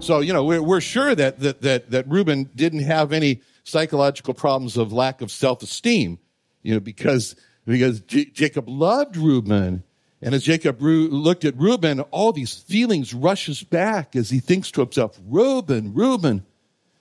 So, 0.00 0.20
you 0.20 0.32
know, 0.32 0.44
we're, 0.44 0.62
we're 0.62 0.80
sure 0.80 1.14
that, 1.14 1.40
that, 1.40 1.60
that, 1.60 1.90
that 1.90 2.08
Reuben 2.08 2.50
didn't 2.54 2.84
have 2.84 3.12
any 3.12 3.42
psychological 3.64 4.32
problems 4.32 4.78
of 4.78 4.94
lack 4.94 5.20
of 5.20 5.30
self-esteem, 5.30 6.18
you 6.62 6.74
know, 6.74 6.80
because, 6.80 7.36
because 7.66 8.00
J- 8.00 8.24
Jacob 8.24 8.66
loved 8.66 9.18
Reuben. 9.18 9.82
And 10.22 10.34
as 10.34 10.42
Jacob 10.42 10.80
looked 10.80 11.44
at 11.44 11.56
Reuben, 11.56 12.00
all 12.00 12.32
these 12.32 12.54
feelings 12.54 13.12
rushes 13.12 13.62
back 13.62 14.16
as 14.16 14.30
he 14.30 14.40
thinks 14.40 14.70
to 14.72 14.80
himself, 14.80 15.20
Reuben, 15.26 15.92
Reuben, 15.92 16.44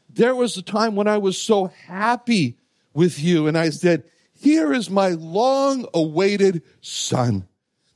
there 0.09 0.35
was 0.35 0.57
a 0.57 0.61
time 0.61 0.95
when 0.95 1.07
I 1.07 1.19
was 1.19 1.37
so 1.37 1.67
happy 1.87 2.57
with 2.93 3.19
you. 3.19 3.47
And 3.47 3.57
I 3.57 3.69
said, 3.69 4.03
here 4.33 4.73
is 4.73 4.89
my 4.89 5.09
long 5.09 5.85
awaited 5.93 6.63
son 6.81 7.47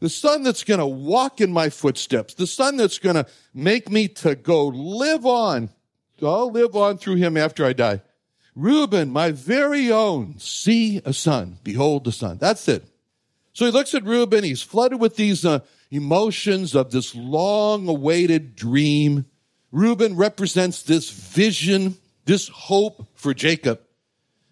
the 0.04 0.09
son 0.09 0.44
that's 0.44 0.66
going 0.66 0.82
to 0.82 0.86
walk 0.86 1.40
in 1.40 1.50
my 1.50 1.70
footsteps, 1.70 2.34
the 2.34 2.46
son 2.46 2.76
that's 2.76 3.00
going 3.00 3.16
to 3.16 3.26
make 3.54 3.90
me 3.90 4.10
to 4.10 4.36
go 4.36 4.68
live 4.68 5.26
on. 5.26 5.70
I'll 6.22 6.52
live 6.52 6.76
on 6.76 6.98
through 6.98 7.16
him 7.16 7.38
after 7.38 7.66
I 7.66 7.72
die. 7.72 8.02
Reuben, 8.54 9.12
my 9.12 9.32
very 9.32 9.90
own, 9.90 10.38
see 10.40 11.02
a 11.06 11.14
son, 11.14 11.58
behold 11.64 12.04
the 12.04 12.12
son. 12.12 12.38
That's 12.38 12.68
it. 12.68 12.84
So 13.54 13.64
he 13.64 13.72
looks 13.72 13.95
at 13.95 14.04
Reuben. 14.04 14.44
He's 14.44 14.62
flooded 14.62 15.00
with 15.00 15.16
these 15.16 15.45
uh, 15.45 15.60
emotions 15.90 16.76
of 16.76 16.92
this 16.92 17.16
long 17.16 17.88
awaited 17.88 18.58
dream. 18.58 19.23
Reuben 19.72 20.17
represents 20.17 20.84
this 20.84 21.10
vision, 21.12 21.95
this 22.26 22.50
hope 22.50 23.08
for 23.16 23.34
Jacob, 23.34 23.80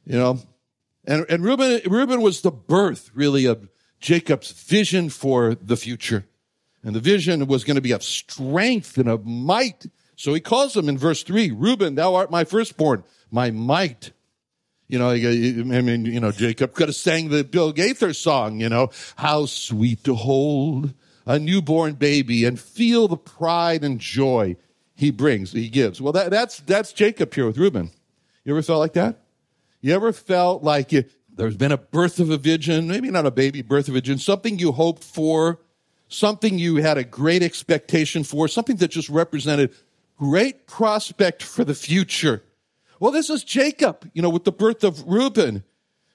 you 0.05 0.17
know. 0.17 0.39
And, 1.03 1.25
and 1.27 1.43
Reuben, 1.43 1.81
Reuben 1.87 2.21
was 2.21 2.39
the 2.39 2.51
birth, 2.51 3.11
really, 3.13 3.43
of 3.43 3.67
Jacob's 4.01 4.51
vision 4.51 5.09
for 5.09 5.55
the 5.55 5.77
future. 5.77 6.25
And 6.83 6.95
the 6.95 6.99
vision 6.99 7.45
was 7.45 7.63
going 7.63 7.75
to 7.75 7.81
be 7.81 7.91
of 7.91 8.03
strength 8.03 8.97
and 8.97 9.07
of 9.07 9.25
might. 9.25 9.85
So 10.15 10.33
he 10.33 10.39
calls 10.39 10.75
him 10.75 10.89
in 10.89 10.97
verse 10.97 11.23
three, 11.23 11.51
Reuben, 11.51 11.95
thou 11.95 12.15
art 12.15 12.31
my 12.31 12.43
firstborn, 12.43 13.03
my 13.29 13.51
might. 13.51 14.11
You 14.87 14.99
know, 14.99 15.11
I 15.11 15.81
mean, 15.81 16.05
you 16.05 16.19
know, 16.19 16.31
Jacob 16.31 16.73
could 16.73 16.89
have 16.89 16.95
sang 16.95 17.29
the 17.29 17.45
Bill 17.45 17.71
Gaither 17.71 18.13
song, 18.13 18.59
you 18.59 18.67
know, 18.67 18.89
how 19.15 19.45
sweet 19.45 20.03
to 20.03 20.15
hold 20.15 20.93
a 21.25 21.39
newborn 21.39 21.93
baby 21.93 22.43
and 22.43 22.59
feel 22.59 23.07
the 23.07 23.15
pride 23.15 23.83
and 23.83 23.99
joy 23.99 24.57
he 24.95 25.11
brings, 25.11 25.53
he 25.53 25.69
gives. 25.69 26.01
Well, 26.01 26.13
that, 26.13 26.29
that's, 26.29 26.59
that's 26.61 26.91
Jacob 26.91 27.33
here 27.33 27.45
with 27.45 27.57
Reuben. 27.57 27.91
You 28.43 28.53
ever 28.53 28.61
felt 28.61 28.79
like 28.79 28.93
that? 28.93 29.21
You 29.79 29.95
ever 29.95 30.11
felt 30.11 30.63
like 30.63 30.91
you, 30.91 31.05
there's 31.41 31.57
been 31.57 31.71
a 31.71 31.77
birth 31.77 32.19
of 32.19 32.29
a 32.29 32.37
vision, 32.37 32.87
maybe 32.87 33.09
not 33.09 33.25
a 33.25 33.31
baby 33.31 33.63
birth 33.63 33.87
of 33.87 33.95
a 33.95 33.99
vision, 33.99 34.19
something 34.19 34.59
you 34.59 34.71
hoped 34.71 35.03
for, 35.03 35.59
something 36.07 36.59
you 36.59 36.75
had 36.75 36.99
a 36.99 37.03
great 37.03 37.41
expectation 37.41 38.23
for, 38.23 38.47
something 38.47 38.75
that 38.75 38.89
just 38.89 39.09
represented 39.09 39.73
great 40.19 40.67
prospect 40.67 41.41
for 41.41 41.63
the 41.63 41.73
future. 41.73 42.43
Well, 42.99 43.11
this 43.11 43.31
is 43.31 43.43
Jacob, 43.43 44.07
you 44.13 44.21
know, 44.21 44.29
with 44.29 44.43
the 44.43 44.51
birth 44.51 44.83
of 44.83 45.03
Reuben. 45.07 45.63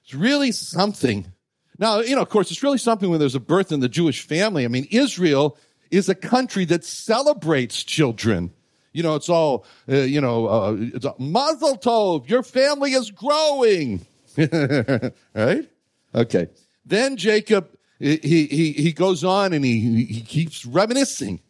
It's 0.05 0.13
really 0.13 0.53
something. 0.53 1.33
Now, 1.77 1.99
you 1.99 2.15
know, 2.15 2.21
of 2.21 2.29
course, 2.29 2.49
it's 2.49 2.63
really 2.63 2.77
something 2.77 3.09
when 3.09 3.19
there's 3.19 3.35
a 3.35 3.41
birth 3.41 3.73
in 3.73 3.81
the 3.81 3.89
Jewish 3.89 4.21
family. 4.21 4.63
I 4.63 4.69
mean, 4.69 4.87
Israel 4.91 5.57
is 5.91 6.07
a 6.07 6.15
country 6.15 6.63
that 6.65 6.85
celebrates 6.85 7.83
children. 7.83 8.53
You 8.93 9.03
know, 9.03 9.15
it's 9.15 9.27
all, 9.27 9.65
uh, 9.89 9.97
you 9.97 10.21
know, 10.21 10.47
uh, 10.47 10.75
it's 10.79 11.03
a 11.03 11.15
mazel 11.19 11.77
tov, 11.77 12.29
your 12.29 12.43
family 12.43 12.93
is 12.93 13.11
growing. 13.11 14.05
right? 15.33 15.69
Okay. 16.13 16.47
Then 16.85 17.17
Jacob, 17.17 17.69
he, 17.99 18.17
he, 18.17 18.71
he 18.71 18.93
goes 18.93 19.23
on 19.23 19.53
and 19.53 19.65
he, 19.65 20.05
he 20.05 20.21
keeps 20.21 20.65
reminiscing. 20.65 21.41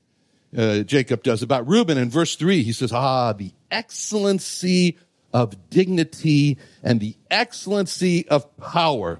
Uh, 0.58 0.80
Jacob 0.80 1.24
does 1.24 1.44
about 1.44 1.68
Reuben 1.68 1.98
in 1.98 2.10
verse 2.10 2.36
three. 2.36 2.64
He 2.64 2.72
says, 2.72 2.94
ah, 2.94 3.34
the 3.34 3.52
excellency 3.70 4.98
of 5.34 5.70
dignity 5.70 6.58
and 6.82 7.00
the 7.00 7.16
excellency 7.30 8.28
of 8.30 8.56
power. 8.58 9.20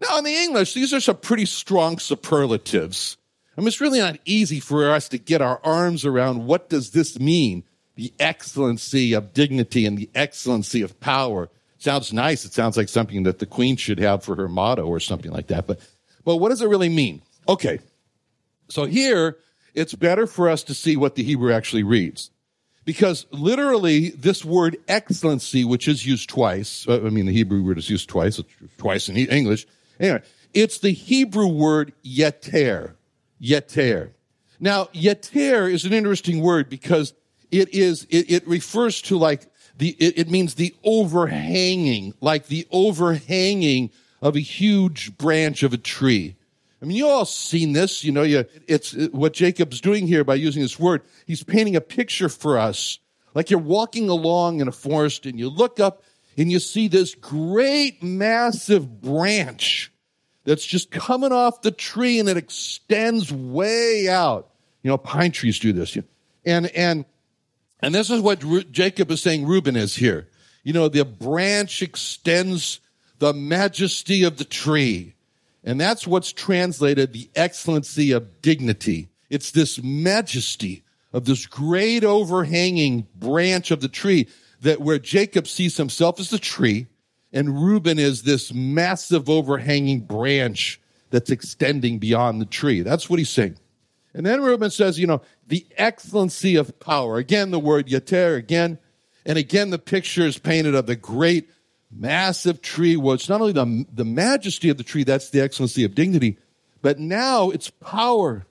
Now, 0.00 0.18
in 0.18 0.24
the 0.24 0.34
English, 0.34 0.72
these 0.74 0.94
are 0.94 1.00
some 1.00 1.18
pretty 1.18 1.46
strong 1.46 1.98
superlatives. 1.98 3.18
I 3.56 3.60
mean, 3.60 3.68
it's 3.68 3.80
really 3.80 3.98
not 3.98 4.18
easy 4.24 4.60
for 4.60 4.90
us 4.90 5.08
to 5.10 5.18
get 5.18 5.42
our 5.42 5.60
arms 5.62 6.06
around 6.06 6.46
what 6.46 6.70
does 6.70 6.90
this 6.90 7.18
mean? 7.18 7.64
The 7.96 8.14
excellency 8.18 9.12
of 9.12 9.34
dignity 9.34 9.84
and 9.84 9.98
the 9.98 10.08
excellency 10.14 10.80
of 10.80 10.98
power 11.00 11.50
sounds 11.82 12.12
nice. 12.12 12.44
It 12.44 12.52
sounds 12.52 12.76
like 12.76 12.88
something 12.88 13.24
that 13.24 13.38
the 13.38 13.46
queen 13.46 13.76
should 13.76 13.98
have 13.98 14.22
for 14.22 14.36
her 14.36 14.48
motto 14.48 14.86
or 14.86 15.00
something 15.00 15.30
like 15.30 15.48
that. 15.48 15.66
But, 15.66 15.80
but 16.24 16.36
what 16.36 16.50
does 16.50 16.62
it 16.62 16.68
really 16.68 16.88
mean? 16.88 17.22
Okay. 17.48 17.80
So 18.68 18.84
here, 18.84 19.38
it's 19.74 19.94
better 19.94 20.26
for 20.26 20.48
us 20.48 20.62
to 20.64 20.74
see 20.74 20.96
what 20.96 21.14
the 21.14 21.22
Hebrew 21.22 21.52
actually 21.52 21.82
reads. 21.82 22.30
Because 22.84 23.26
literally, 23.30 24.10
this 24.10 24.44
word 24.44 24.76
excellency, 24.88 25.64
which 25.64 25.86
is 25.86 26.06
used 26.06 26.28
twice, 26.28 26.86
uh, 26.88 27.00
I 27.04 27.10
mean, 27.10 27.26
the 27.26 27.32
Hebrew 27.32 27.62
word 27.62 27.78
is 27.78 27.90
used 27.90 28.08
twice, 28.08 28.40
twice 28.78 29.08
in 29.08 29.16
English. 29.16 29.66
Anyway, 29.98 30.22
it's 30.54 30.78
the 30.78 30.92
Hebrew 30.92 31.46
word 31.46 31.92
yeter. 32.04 32.94
Yeter. 33.40 34.10
Now, 34.58 34.86
yeter 34.86 35.70
is 35.70 35.84
an 35.84 35.92
interesting 35.92 36.40
word 36.40 36.68
because 36.68 37.14
it 37.50 37.74
is, 37.74 38.06
it, 38.10 38.30
it 38.30 38.48
refers 38.48 39.02
to 39.02 39.18
like 39.18 39.49
the, 39.80 39.96
it, 39.98 40.18
it 40.18 40.30
means 40.30 40.54
the 40.54 40.74
overhanging, 40.84 42.12
like 42.20 42.46
the 42.46 42.68
overhanging 42.70 43.90
of 44.20 44.36
a 44.36 44.40
huge 44.40 45.16
branch 45.16 45.62
of 45.62 45.72
a 45.72 45.78
tree. 45.78 46.36
I 46.82 46.84
mean, 46.84 46.98
you 46.98 47.08
all 47.08 47.24
seen 47.24 47.72
this, 47.72 48.04
you 48.04 48.12
know, 48.12 48.22
you, 48.22 48.44
it's 48.68 48.92
what 49.08 49.32
Jacob's 49.32 49.80
doing 49.80 50.06
here 50.06 50.22
by 50.22 50.34
using 50.34 50.60
this 50.60 50.78
word. 50.78 51.02
He's 51.26 51.42
painting 51.42 51.76
a 51.76 51.80
picture 51.80 52.28
for 52.28 52.58
us. 52.58 52.98
Like 53.34 53.50
you're 53.50 53.58
walking 53.58 54.10
along 54.10 54.60
in 54.60 54.68
a 54.68 54.72
forest 54.72 55.24
and 55.24 55.38
you 55.38 55.48
look 55.48 55.80
up 55.80 56.02
and 56.36 56.52
you 56.52 56.58
see 56.58 56.86
this 56.86 57.14
great 57.14 58.02
massive 58.02 59.00
branch 59.00 59.90
that's 60.44 60.64
just 60.64 60.90
coming 60.90 61.32
off 61.32 61.62
the 61.62 61.70
tree 61.70 62.18
and 62.18 62.28
it 62.28 62.36
extends 62.36 63.32
way 63.32 64.08
out. 64.10 64.50
You 64.82 64.90
know, 64.90 64.98
pine 64.98 65.32
trees 65.32 65.58
do 65.58 65.72
this. 65.72 65.96
And, 66.44 66.66
and 66.68 67.06
and 67.82 67.94
this 67.94 68.10
is 68.10 68.20
what 68.20 68.42
Jacob 68.72 69.10
is 69.10 69.22
saying 69.22 69.46
Reuben 69.46 69.76
is 69.76 69.96
here. 69.96 70.28
You 70.62 70.72
know, 70.72 70.88
the 70.88 71.04
branch 71.04 71.82
extends 71.82 72.80
the 73.18 73.32
majesty 73.32 74.24
of 74.24 74.36
the 74.36 74.44
tree. 74.44 75.14
And 75.64 75.80
that's 75.80 76.06
what's 76.06 76.32
translated 76.32 77.12
the 77.12 77.30
excellency 77.34 78.12
of 78.12 78.42
dignity. 78.42 79.08
It's 79.28 79.50
this 79.50 79.82
majesty 79.82 80.84
of 81.12 81.24
this 81.24 81.46
great 81.46 82.04
overhanging 82.04 83.06
branch 83.16 83.70
of 83.70 83.80
the 83.80 83.88
tree 83.88 84.28
that 84.62 84.80
where 84.80 84.98
Jacob 84.98 85.46
sees 85.46 85.76
himself 85.76 86.20
as 86.20 86.30
the 86.30 86.38
tree 86.38 86.86
and 87.32 87.62
Reuben 87.62 87.98
is 87.98 88.22
this 88.22 88.52
massive 88.52 89.28
overhanging 89.30 90.00
branch 90.00 90.80
that's 91.10 91.30
extending 91.30 91.98
beyond 91.98 92.40
the 92.40 92.46
tree. 92.46 92.82
That's 92.82 93.08
what 93.08 93.18
he's 93.18 93.30
saying. 93.30 93.56
And 94.14 94.26
then 94.26 94.42
Reuben 94.42 94.70
says, 94.70 94.98
you 94.98 95.06
know, 95.06 95.22
the 95.46 95.66
excellency 95.76 96.56
of 96.56 96.78
power. 96.80 97.18
Again, 97.18 97.50
the 97.50 97.60
word 97.60 97.86
yater, 97.86 98.36
again. 98.36 98.78
And 99.24 99.38
again, 99.38 99.70
the 99.70 99.78
picture 99.78 100.26
is 100.26 100.38
painted 100.38 100.74
of 100.74 100.86
the 100.86 100.96
great, 100.96 101.50
massive 101.90 102.60
tree. 102.62 102.96
Well, 102.96 103.14
it's 103.14 103.28
not 103.28 103.40
only 103.40 103.52
the, 103.52 103.86
the 103.92 104.04
majesty 104.04 104.68
of 104.68 104.78
the 104.78 104.84
tree, 104.84 105.04
that's 105.04 105.30
the 105.30 105.40
excellency 105.40 105.84
of 105.84 105.94
dignity, 105.94 106.38
but 106.82 106.98
now 106.98 107.50
it's 107.50 107.70
power. 107.70 108.46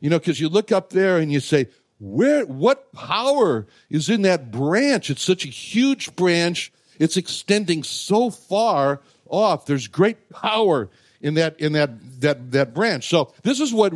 You 0.00 0.10
know, 0.10 0.18
because 0.18 0.40
you 0.40 0.48
look 0.48 0.72
up 0.72 0.90
there 0.90 1.18
and 1.18 1.32
you 1.32 1.40
say, 1.40 1.68
where, 1.98 2.44
what 2.44 2.92
power 2.92 3.66
is 3.90 4.08
in 4.08 4.22
that 4.22 4.50
branch? 4.50 5.10
It's 5.10 5.22
such 5.22 5.44
a 5.44 5.48
huge 5.48 6.14
branch. 6.14 6.72
It's 6.98 7.16
extending 7.16 7.82
so 7.82 8.30
far 8.30 9.00
off. 9.28 9.66
There's 9.66 9.88
great 9.88 10.30
power 10.30 10.90
in 11.20 11.34
that, 11.34 11.58
in 11.60 11.72
that, 11.72 12.20
that, 12.20 12.52
that 12.52 12.74
branch. 12.74 13.08
So 13.08 13.32
this 13.42 13.60
is 13.60 13.72
what 13.72 13.92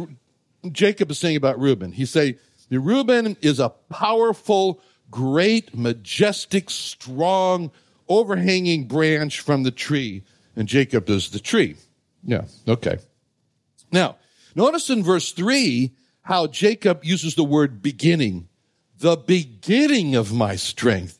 Jacob 0.70 1.10
is 1.10 1.18
saying 1.18 1.36
about 1.36 1.58
Reuben. 1.58 1.92
He 1.92 2.06
say, 2.06 2.38
the 2.68 2.78
Reuben 2.78 3.36
is 3.42 3.58
a 3.58 3.70
powerful, 3.90 4.80
great, 5.10 5.76
majestic, 5.76 6.70
strong, 6.70 7.70
overhanging 8.08 8.86
branch 8.86 9.40
from 9.40 9.62
the 9.62 9.70
tree. 9.70 10.22
And 10.54 10.68
Jacob 10.68 11.08
is 11.10 11.30
the 11.30 11.40
tree. 11.40 11.76
Yeah. 12.24 12.42
Okay. 12.68 12.98
Now, 13.90 14.16
notice 14.54 14.88
in 14.90 15.02
verse 15.02 15.32
three, 15.32 15.92
how 16.22 16.46
Jacob 16.46 17.04
uses 17.04 17.34
the 17.34 17.44
word 17.44 17.82
beginning, 17.82 18.48
the 18.98 19.16
beginning 19.16 20.14
of 20.14 20.32
my 20.32 20.54
strength. 20.56 21.18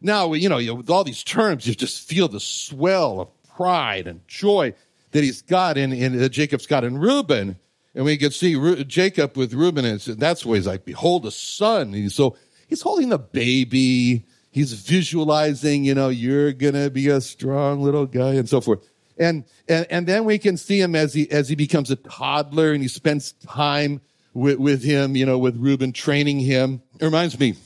Now, 0.00 0.32
you 0.32 0.48
know, 0.48 0.74
with 0.74 0.90
all 0.90 1.04
these 1.04 1.22
terms, 1.22 1.66
you 1.66 1.74
just 1.74 2.08
feel 2.08 2.26
the 2.26 2.40
swell 2.40 3.20
of 3.20 3.42
pride 3.44 4.08
and 4.08 4.26
joy 4.26 4.74
that 5.12 5.22
he's 5.22 5.42
got 5.42 5.78
in, 5.78 5.92
in 5.92 6.18
that 6.18 6.30
Jacob's 6.30 6.66
got 6.66 6.82
in 6.82 6.98
Reuben. 6.98 7.56
And 7.94 8.04
we 8.04 8.16
can 8.16 8.30
see 8.30 8.84
Jacob 8.84 9.36
with 9.36 9.52
Reuben, 9.52 9.84
and 9.84 10.00
that's 10.00 10.46
where 10.46 10.56
he's 10.56 10.66
like, 10.66 10.84
behold 10.84 11.26
a 11.26 11.30
son. 11.30 11.92
He's 11.92 12.14
so, 12.14 12.36
he's 12.66 12.80
holding 12.80 13.10
the 13.10 13.18
baby. 13.18 14.24
He's 14.50 14.72
visualizing, 14.72 15.84
you 15.84 15.94
know, 15.94 16.08
you're 16.08 16.52
going 16.52 16.74
to 16.74 16.90
be 16.90 17.08
a 17.08 17.20
strong 17.20 17.82
little 17.82 18.06
guy 18.06 18.34
and 18.34 18.48
so 18.48 18.60
forth. 18.60 18.86
And, 19.18 19.44
and, 19.68 19.86
and 19.90 20.06
then 20.06 20.24
we 20.24 20.38
can 20.38 20.56
see 20.56 20.80
him 20.80 20.94
as 20.94 21.12
he, 21.14 21.30
as 21.30 21.48
he 21.48 21.54
becomes 21.54 21.90
a 21.90 21.96
toddler 21.96 22.72
and 22.72 22.82
he 22.82 22.88
spends 22.88 23.32
time 23.32 24.00
with, 24.34 24.58
with 24.58 24.82
him, 24.82 25.16
you 25.16 25.26
know, 25.26 25.38
with 25.38 25.56
Reuben 25.56 25.92
training 25.92 26.40
him. 26.40 26.82
It 26.98 27.04
reminds 27.04 27.38
me, 27.38 27.56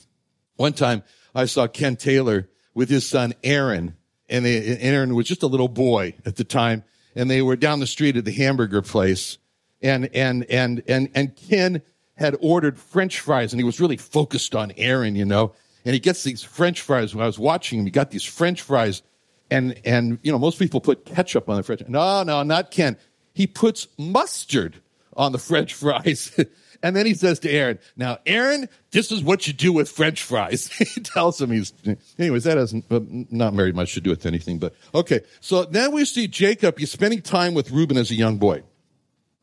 one 0.56 0.72
time 0.72 1.02
I 1.34 1.44
saw 1.46 1.66
Ken 1.66 1.96
Taylor 1.96 2.48
with 2.74 2.88
his 2.88 3.08
son 3.08 3.34
Aaron, 3.44 3.96
and 4.28 4.44
they, 4.44 4.78
Aaron 4.78 5.14
was 5.14 5.26
just 5.26 5.42
a 5.42 5.46
little 5.46 5.68
boy 5.68 6.14
at 6.24 6.36
the 6.36 6.44
time, 6.44 6.84
and 7.14 7.30
they 7.30 7.42
were 7.42 7.56
down 7.56 7.80
the 7.80 7.86
street 7.86 8.16
at 8.16 8.24
the 8.24 8.32
hamburger 8.32 8.82
place, 8.82 9.38
and 9.82 10.08
and 10.14 10.44
and 10.50 10.82
and 10.88 11.08
and 11.14 11.36
Ken 11.36 11.82
had 12.16 12.36
ordered 12.40 12.78
French 12.78 13.20
fries, 13.20 13.52
and 13.52 13.60
he 13.60 13.64
was 13.64 13.80
really 13.80 13.96
focused 13.96 14.54
on 14.54 14.72
Aaron, 14.76 15.16
you 15.16 15.24
know, 15.24 15.52
and 15.84 15.94
he 15.94 16.00
gets 16.00 16.22
these 16.22 16.42
French 16.42 16.80
fries. 16.80 17.14
When 17.14 17.22
I 17.22 17.26
was 17.26 17.38
watching 17.38 17.78
him, 17.78 17.84
he 17.84 17.90
got 17.90 18.10
these 18.10 18.24
French 18.24 18.62
fries, 18.62 19.02
and 19.50 19.78
and 19.84 20.18
you 20.22 20.32
know 20.32 20.38
most 20.38 20.58
people 20.58 20.80
put 20.80 21.04
ketchup 21.04 21.48
on 21.48 21.56
the 21.56 21.62
French. 21.62 21.82
No, 21.88 22.22
no, 22.22 22.42
not 22.42 22.70
Ken. 22.70 22.96
He 23.34 23.46
puts 23.46 23.88
mustard 23.98 24.80
on 25.16 25.32
the 25.32 25.38
French 25.38 25.74
fries. 25.74 26.38
and 26.82 26.94
then 26.94 27.06
he 27.06 27.14
says 27.14 27.38
to 27.40 27.50
Aaron, 27.50 27.78
now, 27.96 28.18
Aaron, 28.26 28.68
this 28.90 29.10
is 29.10 29.22
what 29.22 29.46
you 29.46 29.52
do 29.52 29.72
with 29.72 29.90
French 29.90 30.22
fries. 30.22 30.68
he 30.72 31.00
tells 31.00 31.40
him 31.40 31.50
he's, 31.50 31.72
anyways, 32.18 32.44
that 32.44 32.58
has 32.58 32.74
uh, 32.90 33.00
not 33.10 33.54
very 33.54 33.72
much 33.72 33.94
to 33.94 34.00
do 34.00 34.10
with 34.10 34.26
anything, 34.26 34.58
but 34.58 34.74
okay. 34.94 35.20
So 35.40 35.64
then 35.64 35.92
we 35.92 36.04
see 36.04 36.28
Jacob, 36.28 36.78
he's 36.78 36.92
spending 36.92 37.22
time 37.22 37.54
with 37.54 37.70
Reuben 37.70 37.96
as 37.96 38.10
a 38.10 38.14
young 38.14 38.36
boy. 38.36 38.62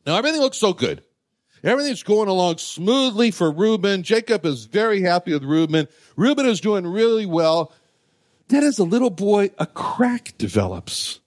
Now 0.06 0.16
everything 0.16 0.40
looks 0.40 0.58
so 0.58 0.72
good. 0.72 1.02
Everything's 1.62 2.02
going 2.02 2.28
along 2.28 2.58
smoothly 2.58 3.30
for 3.30 3.50
Reuben. 3.50 4.02
Jacob 4.02 4.44
is 4.44 4.66
very 4.66 5.00
happy 5.00 5.32
with 5.32 5.44
Reuben. 5.44 5.88
Reuben 6.14 6.44
is 6.44 6.60
doing 6.60 6.86
really 6.86 7.24
well. 7.24 7.72
Then 8.48 8.64
as 8.64 8.78
a 8.78 8.84
little 8.84 9.10
boy, 9.10 9.50
a 9.58 9.66
crack 9.66 10.34
develops. 10.36 11.20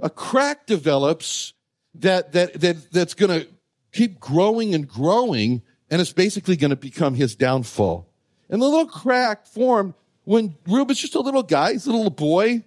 A 0.00 0.10
crack 0.10 0.66
develops 0.66 1.52
that, 1.94 2.32
that, 2.32 2.60
that, 2.60 2.90
that's 2.90 3.14
going 3.14 3.40
to 3.40 3.48
keep 3.92 4.18
growing 4.18 4.74
and 4.74 4.88
growing, 4.88 5.62
and 5.90 6.00
it's 6.00 6.12
basically 6.12 6.56
going 6.56 6.70
to 6.70 6.76
become 6.76 7.14
his 7.14 7.36
downfall. 7.36 8.08
And 8.50 8.60
the 8.60 8.66
little 8.66 8.86
crack 8.86 9.46
formed 9.46 9.94
when 10.24 10.56
Reuben's 10.66 11.00
just 11.00 11.14
a 11.14 11.20
little 11.20 11.42
guy, 11.44 11.72
he's 11.72 11.86
a 11.86 11.92
little 11.92 12.10
boy, 12.10 12.64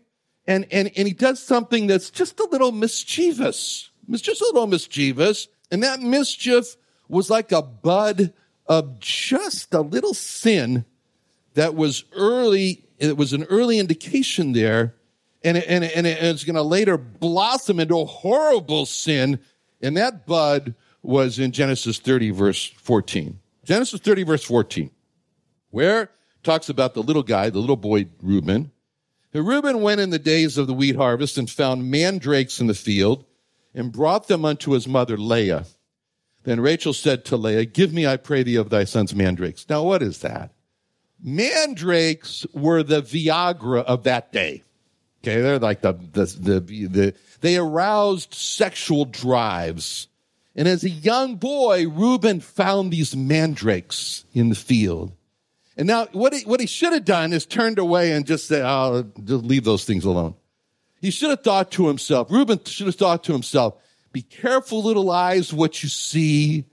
and, 0.47 0.65
and, 0.71 0.91
and 0.95 1.07
he 1.07 1.13
does 1.13 1.43
something 1.43 1.87
that's 1.87 2.09
just 2.09 2.39
a 2.39 2.47
little 2.49 2.71
mischievous. 2.71 3.90
It's 4.09 4.21
just 4.21 4.41
a 4.41 4.45
little 4.45 4.67
mischievous. 4.67 5.47
And 5.71 5.83
that 5.83 6.01
mischief 6.01 6.75
was 7.07 7.29
like 7.29 7.51
a 7.51 7.61
bud 7.61 8.33
of 8.67 8.99
just 8.99 9.73
a 9.73 9.81
little 9.81 10.13
sin 10.13 10.85
that 11.53 11.75
was 11.75 12.05
early, 12.15 12.85
it 12.97 13.17
was 13.17 13.33
an 13.33 13.43
early 13.43 13.79
indication 13.79 14.53
there. 14.53 14.95
And, 15.43 15.57
it, 15.57 15.65
and, 15.67 15.83
it, 15.83 15.95
and 15.95 16.07
it's 16.07 16.43
going 16.43 16.55
to 16.55 16.61
later 16.61 16.97
blossom 16.97 17.79
into 17.79 17.99
a 17.99 18.05
horrible 18.05 18.85
sin. 18.85 19.39
And 19.81 19.97
that 19.97 20.25
bud 20.25 20.75
was 21.01 21.39
in 21.39 21.51
Genesis 21.51 21.99
30 21.99 22.31
verse 22.31 22.65
14. 22.65 23.39
Genesis 23.63 23.99
30 23.99 24.23
verse 24.23 24.43
14, 24.43 24.89
where 25.69 26.09
talks 26.43 26.69
about 26.69 26.93
the 26.93 27.03
little 27.03 27.23
guy, 27.23 27.49
the 27.49 27.59
little 27.59 27.75
boy 27.75 28.07
Reuben. 28.21 28.71
And 29.33 29.47
Reuben 29.47 29.81
went 29.81 30.01
in 30.01 30.09
the 30.09 30.19
days 30.19 30.57
of 30.57 30.67
the 30.67 30.73
wheat 30.73 30.95
harvest 30.95 31.37
and 31.37 31.49
found 31.49 31.89
mandrakes 31.89 32.59
in 32.59 32.67
the 32.67 32.73
field 32.73 33.25
and 33.73 33.91
brought 33.91 34.27
them 34.27 34.45
unto 34.45 34.71
his 34.71 34.87
mother 34.87 35.17
Leah. 35.17 35.65
Then 36.43 36.59
Rachel 36.59 36.93
said 36.93 37.25
to 37.25 37.37
Leah, 37.37 37.65
give 37.65 37.93
me, 37.93 38.07
I 38.07 38.17
pray 38.17 38.43
thee, 38.43 38.55
of 38.55 38.69
thy 38.69 38.83
son's 38.83 39.13
mandrakes. 39.13 39.65
Now, 39.69 39.83
what 39.83 40.01
is 40.01 40.19
that? 40.19 40.51
Mandrakes 41.23 42.47
were 42.53 42.81
the 42.83 43.01
Viagra 43.01 43.83
of 43.83 44.03
that 44.03 44.31
day. 44.31 44.63
Okay, 45.23 45.39
they're 45.39 45.59
like 45.59 45.81
the, 45.81 45.93
the, 45.93 46.25
the, 46.25 46.59
the 46.87 47.13
they 47.41 47.57
aroused 47.57 48.33
sexual 48.33 49.05
drives. 49.05 50.07
And 50.55 50.67
as 50.67 50.83
a 50.83 50.89
young 50.89 51.35
boy, 51.35 51.87
Reuben 51.87 52.39
found 52.39 52.91
these 52.91 53.15
mandrakes 53.15 54.25
in 54.33 54.49
the 54.49 54.55
field. 54.55 55.11
And 55.77 55.87
now 55.87 56.07
what 56.11 56.33
he, 56.33 56.43
what 56.43 56.59
he 56.59 56.65
should 56.65 56.91
have 56.91 57.05
done 57.05 57.33
is 57.33 57.45
turned 57.45 57.77
away 57.77 58.11
and 58.11 58.25
just 58.25 58.47
said, 58.47 58.63
oh, 58.63 59.03
just 59.23 59.45
leave 59.45 59.63
those 59.63 59.85
things 59.85 60.05
alone. 60.05 60.35
He 61.01 61.11
should 61.11 61.31
have 61.31 61.43
thought 61.43 61.71
to 61.71 61.87
himself, 61.87 62.31
Reuben 62.31 62.63
should 62.63 62.85
have 62.85 62.95
thought 62.95 63.23
to 63.25 63.33
himself, 63.33 63.75
be 64.13 64.21
careful 64.21 64.83
little 64.83 65.09
eyes 65.09 65.53
what 65.53 65.81
you 65.83 65.89
see. 65.89 66.65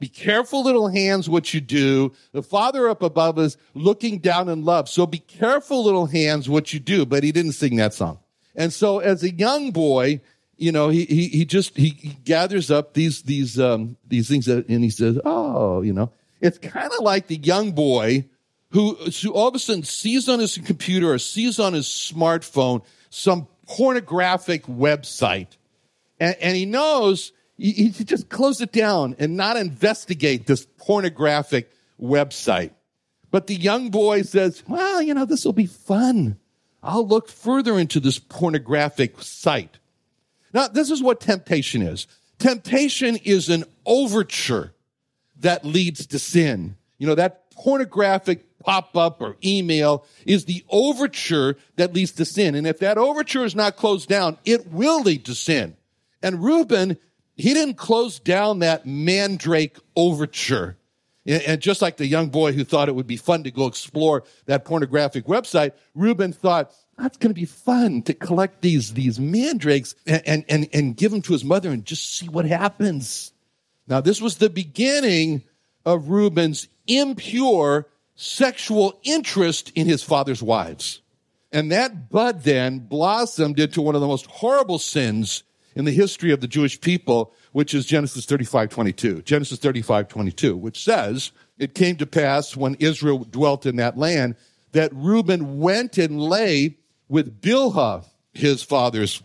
Be 0.00 0.08
careful 0.08 0.64
little 0.64 0.88
hands 0.88 1.28
what 1.28 1.54
you 1.54 1.60
do. 1.60 2.12
The 2.32 2.42
father 2.42 2.88
up 2.88 3.02
above 3.02 3.38
is 3.38 3.56
looking 3.74 4.18
down 4.18 4.48
in 4.48 4.64
love. 4.64 4.88
So 4.88 5.06
be 5.06 5.18
careful 5.18 5.84
little 5.84 6.06
hands 6.06 6.48
what 6.48 6.72
you 6.72 6.80
do. 6.80 7.06
But 7.06 7.22
he 7.22 7.32
didn't 7.32 7.52
sing 7.52 7.76
that 7.76 7.94
song. 7.94 8.18
And 8.56 8.72
so 8.72 8.98
as 8.98 9.22
a 9.22 9.30
young 9.30 9.70
boy, 9.70 10.20
you 10.56 10.72
know, 10.72 10.88
he, 10.88 11.04
he, 11.04 11.28
he 11.28 11.44
just, 11.44 11.76
he, 11.76 11.90
he 11.90 12.16
gathers 12.24 12.70
up 12.70 12.94
these, 12.94 13.22
these, 13.22 13.58
um, 13.58 13.96
these 14.06 14.28
things 14.28 14.46
that, 14.46 14.68
and 14.68 14.84
he 14.84 14.90
says, 14.90 15.18
oh, 15.24 15.82
you 15.82 15.92
know, 15.92 16.10
it's 16.40 16.58
kind 16.58 16.90
of 16.92 17.00
like 17.00 17.26
the 17.26 17.36
young 17.36 17.72
boy 17.72 18.26
who, 18.70 18.94
who 18.94 19.32
all 19.32 19.48
of 19.48 19.54
a 19.54 19.58
sudden 19.58 19.82
sees 19.82 20.28
on 20.28 20.38
his 20.38 20.58
computer 20.58 21.12
or 21.12 21.18
sees 21.18 21.58
on 21.58 21.72
his 21.72 21.86
smartphone 21.86 22.82
some 23.10 23.48
pornographic 23.66 24.64
website. 24.64 25.56
And, 26.20 26.36
and 26.40 26.56
he 26.56 26.66
knows 26.66 27.32
he, 27.56 27.92
should 27.92 28.08
just 28.08 28.28
close 28.28 28.60
it 28.60 28.72
down 28.72 29.14
and 29.18 29.36
not 29.36 29.56
investigate 29.56 30.46
this 30.46 30.66
pornographic 30.78 31.70
website. 32.00 32.70
But 33.30 33.46
the 33.46 33.54
young 33.54 33.90
boy 33.90 34.22
says, 34.22 34.62
well, 34.68 35.02
you 35.02 35.14
know, 35.14 35.24
this 35.24 35.44
will 35.44 35.52
be 35.52 35.66
fun. 35.66 36.38
I'll 36.82 37.06
look 37.06 37.28
further 37.28 37.78
into 37.78 38.00
this 38.00 38.18
pornographic 38.18 39.20
site. 39.22 39.78
Now, 40.52 40.68
this 40.68 40.90
is 40.90 41.02
what 41.02 41.20
temptation 41.20 41.82
is. 41.82 42.06
Temptation 42.38 43.16
is 43.16 43.48
an 43.48 43.64
overture 43.86 44.72
that 45.40 45.64
leads 45.64 46.06
to 46.06 46.18
sin. 46.18 46.76
You 46.98 47.06
know, 47.06 47.14
that 47.14 47.50
pornographic 47.50 48.44
pop 48.64 48.96
up 48.96 49.20
or 49.20 49.36
email 49.44 50.04
is 50.26 50.44
the 50.44 50.64
overture 50.68 51.56
that 51.76 51.94
leads 51.94 52.12
to 52.12 52.24
sin. 52.24 52.54
And 52.54 52.66
if 52.66 52.78
that 52.78 52.98
overture 52.98 53.44
is 53.44 53.54
not 53.54 53.76
closed 53.76 54.08
down, 54.08 54.38
it 54.44 54.72
will 54.72 55.02
lead 55.02 55.24
to 55.26 55.34
sin. 55.34 55.76
And 56.22 56.42
Reuben, 56.42 56.96
he 57.36 57.54
didn't 57.54 57.74
close 57.74 58.18
down 58.18 58.60
that 58.60 58.86
mandrake 58.86 59.78
overture. 59.94 60.76
And 61.26 61.60
just 61.60 61.80
like 61.80 61.96
the 61.96 62.06
young 62.06 62.28
boy 62.28 62.52
who 62.52 62.64
thought 62.64 62.88
it 62.88 62.94
would 62.94 63.06
be 63.06 63.16
fun 63.16 63.44
to 63.44 63.50
go 63.50 63.66
explore 63.66 64.24
that 64.44 64.64
pornographic 64.64 65.24
website, 65.26 65.72
Reuben 65.94 66.32
thought, 66.32 66.72
that's 66.98 67.16
going 67.16 67.34
to 67.34 67.40
be 67.40 67.46
fun 67.46 68.02
to 68.02 68.14
collect 68.14 68.60
these, 68.60 68.92
these 68.92 69.18
mandrakes 69.18 69.94
and, 70.06 70.44
and, 70.48 70.68
and 70.72 70.96
give 70.96 71.10
them 71.10 71.22
to 71.22 71.32
his 71.32 71.44
mother 71.44 71.70
and 71.70 71.84
just 71.84 72.16
see 72.16 72.28
what 72.28 72.44
happens. 72.44 73.32
Now, 73.88 74.00
this 74.00 74.20
was 74.20 74.36
the 74.36 74.50
beginning 74.50 75.42
of 75.84 76.08
Reuben's 76.08 76.68
impure 76.86 77.86
sexual 78.14 78.98
interest 79.02 79.72
in 79.74 79.86
his 79.86 80.02
father's 80.02 80.42
wives. 80.42 81.00
And 81.52 81.70
that 81.70 82.10
bud 82.10 82.42
then 82.42 82.80
blossomed 82.80 83.60
into 83.60 83.80
one 83.80 83.94
of 83.94 84.00
the 84.00 84.06
most 84.06 84.26
horrible 84.26 84.78
sins 84.78 85.44
in 85.76 85.84
the 85.84 85.92
history 85.92 86.32
of 86.32 86.40
the 86.40 86.48
Jewish 86.48 86.80
people, 86.80 87.32
which 87.52 87.74
is 87.74 87.86
Genesis 87.86 88.26
35, 88.26 88.70
22. 88.70 89.22
Genesis 89.22 89.58
35, 89.58 90.08
22, 90.08 90.56
which 90.56 90.82
says, 90.82 91.32
it 91.58 91.74
came 91.74 91.96
to 91.96 92.06
pass 92.06 92.56
when 92.56 92.74
Israel 92.80 93.24
dwelt 93.24 93.66
in 93.66 93.76
that 93.76 93.96
land 93.96 94.36
that 94.72 94.92
Reuben 94.94 95.60
went 95.60 95.98
and 95.98 96.20
lay 96.20 96.76
with 97.08 97.40
Bilhah, 97.40 98.04
his 98.32 98.62
father's 98.62 99.22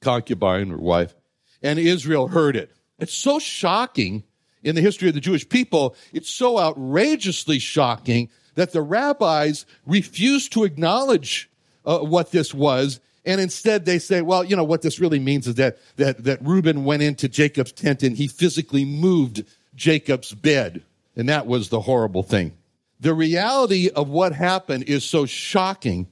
concubine 0.00 0.70
or 0.70 0.78
wife, 0.78 1.14
and 1.62 1.78
Israel 1.78 2.28
heard 2.28 2.54
it. 2.56 2.70
It's 2.98 3.14
so 3.14 3.38
shocking 3.38 4.22
in 4.64 4.74
the 4.74 4.80
history 4.80 5.08
of 5.08 5.14
the 5.14 5.20
Jewish 5.20 5.48
people, 5.48 5.94
it's 6.12 6.30
so 6.30 6.58
outrageously 6.58 7.58
shocking 7.58 8.30
that 8.54 8.72
the 8.72 8.82
rabbis 8.82 9.66
refuse 9.86 10.48
to 10.48 10.64
acknowledge 10.64 11.50
uh, 11.84 11.98
what 11.98 12.32
this 12.32 12.54
was. 12.54 13.00
And 13.24 13.40
instead 13.40 13.84
they 13.84 13.98
say, 13.98 14.22
well, 14.22 14.42
you 14.42 14.56
know, 14.56 14.64
what 14.64 14.82
this 14.82 14.98
really 14.98 15.18
means 15.18 15.46
is 15.46 15.56
that, 15.56 15.78
that, 15.96 16.24
that 16.24 16.42
Reuben 16.42 16.84
went 16.84 17.02
into 17.02 17.28
Jacob's 17.28 17.72
tent 17.72 18.02
and 18.02 18.16
he 18.16 18.26
physically 18.26 18.84
moved 18.84 19.44
Jacob's 19.76 20.32
bed. 20.32 20.82
And 21.16 21.28
that 21.28 21.46
was 21.46 21.68
the 21.68 21.80
horrible 21.80 22.22
thing. 22.22 22.56
The 23.00 23.14
reality 23.14 23.90
of 23.90 24.08
what 24.08 24.32
happened 24.32 24.84
is 24.84 25.04
so 25.04 25.26
shocking. 25.26 26.08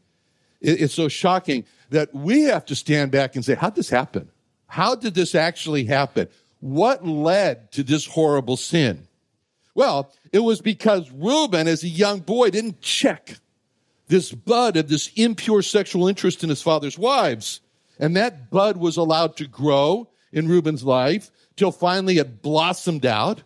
It's 0.60 0.94
so 0.94 1.08
shocking 1.08 1.64
that 1.90 2.14
we 2.14 2.42
have 2.42 2.64
to 2.66 2.74
stand 2.74 3.10
back 3.10 3.34
and 3.34 3.44
say, 3.44 3.54
how'd 3.54 3.74
this 3.74 3.90
happen? 3.90 4.30
How 4.66 4.94
did 4.94 5.14
this 5.14 5.34
actually 5.34 5.84
happen? 5.84 6.28
What 6.62 7.04
led 7.04 7.72
to 7.72 7.82
this 7.82 8.06
horrible 8.06 8.56
sin? 8.56 9.08
Well, 9.74 10.12
it 10.32 10.38
was 10.38 10.60
because 10.60 11.10
Reuben, 11.10 11.66
as 11.66 11.82
a 11.82 11.88
young 11.88 12.20
boy, 12.20 12.50
didn't 12.50 12.80
check 12.80 13.38
this 14.06 14.30
bud 14.30 14.76
of 14.76 14.88
this 14.88 15.10
impure 15.16 15.62
sexual 15.62 16.06
interest 16.06 16.44
in 16.44 16.50
his 16.50 16.62
father's 16.62 16.96
wives. 16.96 17.62
And 17.98 18.16
that 18.16 18.48
bud 18.48 18.76
was 18.76 18.96
allowed 18.96 19.36
to 19.38 19.48
grow 19.48 20.08
in 20.32 20.46
Reuben's 20.46 20.84
life 20.84 21.32
till 21.56 21.72
finally 21.72 22.18
it 22.18 22.42
blossomed 22.42 23.06
out. 23.06 23.42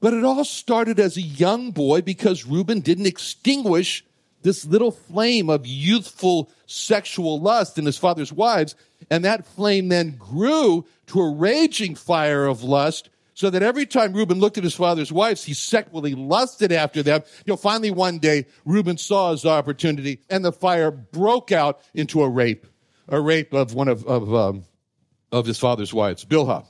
But 0.00 0.14
it 0.14 0.24
all 0.24 0.42
started 0.42 0.98
as 0.98 1.18
a 1.18 1.22
young 1.22 1.70
boy 1.70 2.00
because 2.00 2.46
Reuben 2.46 2.80
didn't 2.80 3.04
extinguish 3.04 4.06
this 4.40 4.64
little 4.64 4.90
flame 4.90 5.50
of 5.50 5.66
youthful 5.66 6.50
sexual 6.64 7.38
lust 7.40 7.76
in 7.76 7.84
his 7.84 7.98
father's 7.98 8.32
wives. 8.32 8.74
And 9.10 9.22
that 9.26 9.44
flame 9.44 9.88
then 9.88 10.16
grew 10.16 10.86
to 11.08 11.20
a 11.20 11.34
raging 11.34 11.94
fire 11.94 12.46
of 12.46 12.62
lust 12.62 13.10
so 13.34 13.50
that 13.50 13.62
every 13.62 13.84
time 13.84 14.12
Reuben 14.12 14.38
looked 14.38 14.58
at 14.58 14.64
his 14.64 14.74
father's 14.74 15.12
wives, 15.12 15.44
he 15.44 15.54
sexually 15.54 16.14
lusted 16.14 16.70
after 16.70 17.02
them. 17.02 17.22
You 17.44 17.52
know, 17.52 17.56
finally 17.56 17.90
one 17.90 18.18
day, 18.18 18.46
Reuben 18.64 18.96
saw 18.96 19.32
his 19.32 19.44
opportunity 19.44 20.20
and 20.30 20.44
the 20.44 20.52
fire 20.52 20.90
broke 20.90 21.50
out 21.50 21.80
into 21.94 22.22
a 22.22 22.28
rape, 22.28 22.66
a 23.08 23.20
rape 23.20 23.52
of 23.52 23.74
one 23.74 23.88
of, 23.88 24.06
of, 24.06 24.32
um, 24.34 24.64
of 25.32 25.46
his 25.46 25.58
father's 25.58 25.92
wives, 25.92 26.24
Bilhah. 26.24 26.64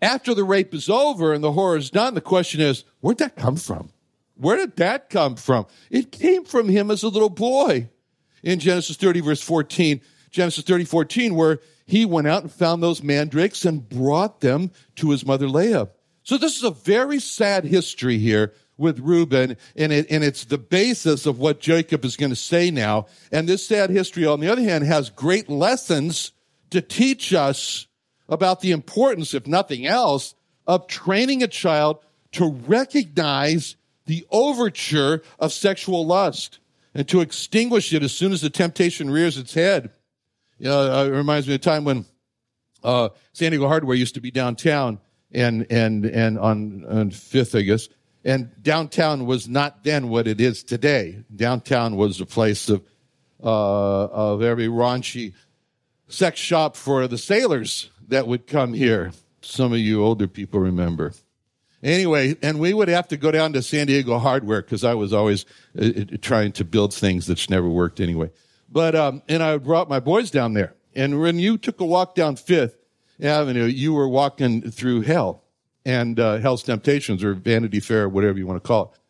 After 0.00 0.34
the 0.34 0.44
rape 0.44 0.72
is 0.72 0.88
over 0.88 1.32
and 1.32 1.42
the 1.42 1.52
horror 1.52 1.78
is 1.78 1.90
done, 1.90 2.14
the 2.14 2.20
question 2.20 2.60
is, 2.60 2.84
where'd 3.00 3.18
that 3.18 3.34
come 3.34 3.56
from? 3.56 3.90
Where 4.36 4.56
did 4.56 4.76
that 4.76 5.10
come 5.10 5.36
from? 5.36 5.66
It 5.90 6.12
came 6.12 6.44
from 6.44 6.68
him 6.68 6.90
as 6.90 7.02
a 7.02 7.08
little 7.08 7.30
boy. 7.30 7.88
In 8.42 8.58
Genesis 8.60 8.96
30 8.96 9.20
verse 9.20 9.40
14, 9.40 10.00
Genesis 10.30 10.62
30, 10.64 10.84
14, 10.84 11.34
where 11.34 11.60
he 11.86 12.04
went 12.04 12.26
out 12.26 12.42
and 12.42 12.52
found 12.52 12.82
those 12.82 13.02
mandrakes 13.02 13.64
and 13.64 13.88
brought 13.88 14.40
them 14.40 14.70
to 14.96 15.10
his 15.10 15.24
mother 15.24 15.48
Leah. 15.48 15.88
So 16.24 16.36
this 16.36 16.56
is 16.56 16.64
a 16.64 16.70
very 16.70 17.20
sad 17.20 17.64
history 17.64 18.18
here 18.18 18.52
with 18.76 18.98
Reuben, 18.98 19.56
and, 19.76 19.92
it, 19.92 20.06
and 20.10 20.22
it's 20.22 20.44
the 20.44 20.58
basis 20.58 21.24
of 21.24 21.38
what 21.38 21.60
Jacob 21.60 22.04
is 22.04 22.16
going 22.16 22.30
to 22.30 22.36
say 22.36 22.70
now. 22.70 23.06
And 23.32 23.48
this 23.48 23.66
sad 23.66 23.90
history, 23.90 24.26
on 24.26 24.40
the 24.40 24.50
other 24.50 24.62
hand, 24.62 24.84
has 24.84 25.08
great 25.08 25.48
lessons 25.48 26.32
to 26.70 26.80
teach 26.82 27.32
us 27.32 27.86
about 28.28 28.60
the 28.60 28.72
importance, 28.72 29.32
if 29.34 29.46
nothing 29.46 29.86
else, 29.86 30.34
of 30.66 30.88
training 30.88 31.42
a 31.42 31.48
child 31.48 32.00
to 32.32 32.50
recognize 32.66 33.76
the 34.06 34.26
overture 34.30 35.22
of 35.38 35.52
sexual 35.52 36.04
lust 36.04 36.58
and 36.94 37.08
to 37.08 37.20
extinguish 37.20 37.92
it 37.92 38.02
as 38.02 38.12
soon 38.12 38.32
as 38.32 38.40
the 38.40 38.50
temptation 38.50 39.10
rears 39.10 39.38
its 39.38 39.54
head. 39.54 39.90
You 40.58 40.68
know, 40.68 40.92
uh, 40.92 41.04
it 41.04 41.10
reminds 41.10 41.46
me 41.46 41.54
of 41.54 41.60
a 41.60 41.64
time 41.64 41.84
when 41.84 42.04
uh, 42.82 43.10
San 43.32 43.52
Diego 43.52 43.68
Hardware 43.68 43.96
used 43.96 44.14
to 44.14 44.20
be 44.20 44.30
downtown 44.30 45.00
and 45.32 45.66
and 45.70 46.06
and 46.06 46.38
on 46.38 46.84
on 46.88 47.10
Fifth, 47.10 47.54
I 47.54 47.62
guess. 47.62 47.88
And 48.24 48.50
downtown 48.60 49.26
was 49.26 49.48
not 49.48 49.84
then 49.84 50.08
what 50.08 50.26
it 50.26 50.40
is 50.40 50.64
today. 50.64 51.22
Downtown 51.34 51.96
was 51.96 52.20
a 52.20 52.26
place 52.26 52.68
of 52.68 52.82
uh, 53.42 54.06
of 54.06 54.40
very 54.40 54.66
raunchy 54.68 55.34
sex 56.08 56.40
shop 56.40 56.76
for 56.76 57.06
the 57.06 57.18
sailors 57.18 57.90
that 58.08 58.26
would 58.26 58.46
come 58.46 58.72
here. 58.72 59.12
Some 59.42 59.72
of 59.72 59.78
you 59.78 60.04
older 60.04 60.26
people 60.26 60.60
remember. 60.60 61.12
Anyway, 61.82 62.36
and 62.42 62.58
we 62.58 62.72
would 62.72 62.88
have 62.88 63.06
to 63.08 63.16
go 63.16 63.30
down 63.30 63.52
to 63.52 63.62
San 63.62 63.86
Diego 63.86 64.18
Hardware 64.18 64.62
because 64.62 64.82
I 64.82 64.94
was 64.94 65.12
always 65.12 65.44
uh, 65.78 65.84
uh, 65.84 66.04
trying 66.20 66.52
to 66.52 66.64
build 66.64 66.94
things 66.94 67.26
that's 67.26 67.50
never 67.50 67.68
worked 67.68 68.00
anyway. 68.00 68.30
But, 68.68 68.94
um, 68.94 69.22
and 69.28 69.42
I 69.42 69.56
brought 69.58 69.88
my 69.88 70.00
boys 70.00 70.30
down 70.30 70.54
there. 70.54 70.74
And 70.94 71.20
when 71.20 71.38
you 71.38 71.58
took 71.58 71.80
a 71.80 71.84
walk 71.84 72.14
down 72.14 72.36
Fifth 72.36 72.76
Avenue, 73.20 73.64
you 73.64 73.92
were 73.92 74.08
walking 74.08 74.70
through 74.70 75.02
hell 75.02 75.44
and, 75.84 76.18
uh, 76.18 76.38
hell's 76.38 76.62
temptations 76.62 77.22
or 77.22 77.34
Vanity 77.34 77.80
Fair, 77.80 78.08
whatever 78.08 78.38
you 78.38 78.46
want 78.46 78.62
to 78.62 78.66
call 78.66 78.94
it. 78.94 79.00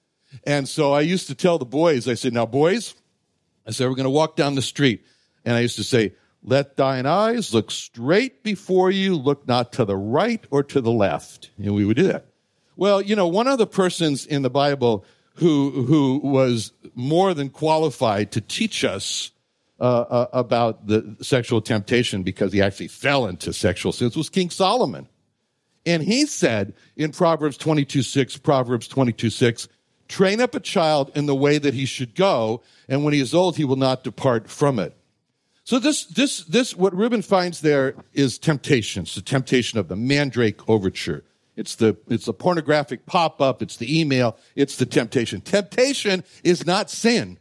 And 0.44 0.68
so 0.68 0.92
I 0.92 1.00
used 1.00 1.28
to 1.28 1.34
tell 1.34 1.58
the 1.58 1.64
boys, 1.64 2.08
I 2.08 2.14
said, 2.14 2.32
now 2.32 2.46
boys, 2.46 2.94
I 3.66 3.70
said, 3.70 3.88
we're 3.88 3.94
going 3.94 4.04
to 4.04 4.10
walk 4.10 4.36
down 4.36 4.54
the 4.54 4.62
street. 4.62 5.04
And 5.44 5.54
I 5.54 5.60
used 5.60 5.76
to 5.76 5.84
say, 5.84 6.14
let 6.42 6.76
thine 6.76 7.06
eyes 7.06 7.54
look 7.54 7.70
straight 7.70 8.42
before 8.42 8.90
you, 8.90 9.16
look 9.16 9.48
not 9.48 9.72
to 9.74 9.84
the 9.84 9.96
right 9.96 10.44
or 10.50 10.62
to 10.64 10.80
the 10.80 10.92
left. 10.92 11.50
And 11.58 11.74
we 11.74 11.84
would 11.84 11.96
do 11.96 12.08
that. 12.08 12.26
Well, 12.76 13.00
you 13.00 13.16
know, 13.16 13.26
one 13.26 13.48
of 13.48 13.58
the 13.58 13.66
persons 13.66 14.26
in 14.26 14.42
the 14.42 14.50
Bible 14.50 15.04
who, 15.36 15.84
who 15.84 16.20
was 16.22 16.72
more 16.94 17.34
than 17.34 17.48
qualified 17.48 18.32
to 18.32 18.40
teach 18.40 18.84
us 18.84 19.30
uh, 19.80 19.84
uh, 19.84 20.26
about 20.32 20.86
the 20.86 21.16
sexual 21.20 21.60
temptation 21.60 22.22
because 22.22 22.52
he 22.52 22.62
actually 22.62 22.88
fell 22.88 23.26
into 23.26 23.52
sexual 23.52 23.92
sins 23.92 24.16
was 24.16 24.30
King 24.30 24.50
Solomon. 24.50 25.08
And 25.84 26.02
he 26.02 26.26
said 26.26 26.74
in 26.96 27.12
Proverbs 27.12 27.56
22, 27.56 28.02
6, 28.02 28.38
Proverbs 28.38 28.88
22, 28.88 29.30
6, 29.30 29.68
train 30.08 30.40
up 30.40 30.54
a 30.54 30.60
child 30.60 31.12
in 31.14 31.26
the 31.26 31.34
way 31.34 31.58
that 31.58 31.74
he 31.74 31.86
should 31.86 32.14
go, 32.14 32.62
and 32.88 33.04
when 33.04 33.14
he 33.14 33.20
is 33.20 33.34
old, 33.34 33.56
he 33.56 33.64
will 33.64 33.76
not 33.76 34.02
depart 34.02 34.48
from 34.48 34.78
it. 34.78 34.96
So 35.64 35.78
this, 35.78 36.04
this, 36.04 36.44
this, 36.44 36.76
what 36.76 36.94
Reuben 36.94 37.22
finds 37.22 37.60
there 37.60 37.94
is 38.12 38.38
temptation. 38.38 39.02
It's 39.02 39.16
the 39.16 39.20
temptation 39.20 39.78
of 39.78 39.88
the 39.88 39.96
mandrake 39.96 40.68
overture. 40.68 41.24
It's 41.56 41.74
the, 41.74 41.96
it's 42.08 42.26
the 42.26 42.32
pornographic 42.32 43.06
pop-up. 43.06 43.62
It's 43.62 43.76
the 43.76 44.00
email. 44.00 44.36
It's 44.54 44.76
the 44.76 44.86
temptation. 44.86 45.40
Temptation 45.40 46.22
is 46.44 46.66
not 46.66 46.90
sin. 46.90 47.38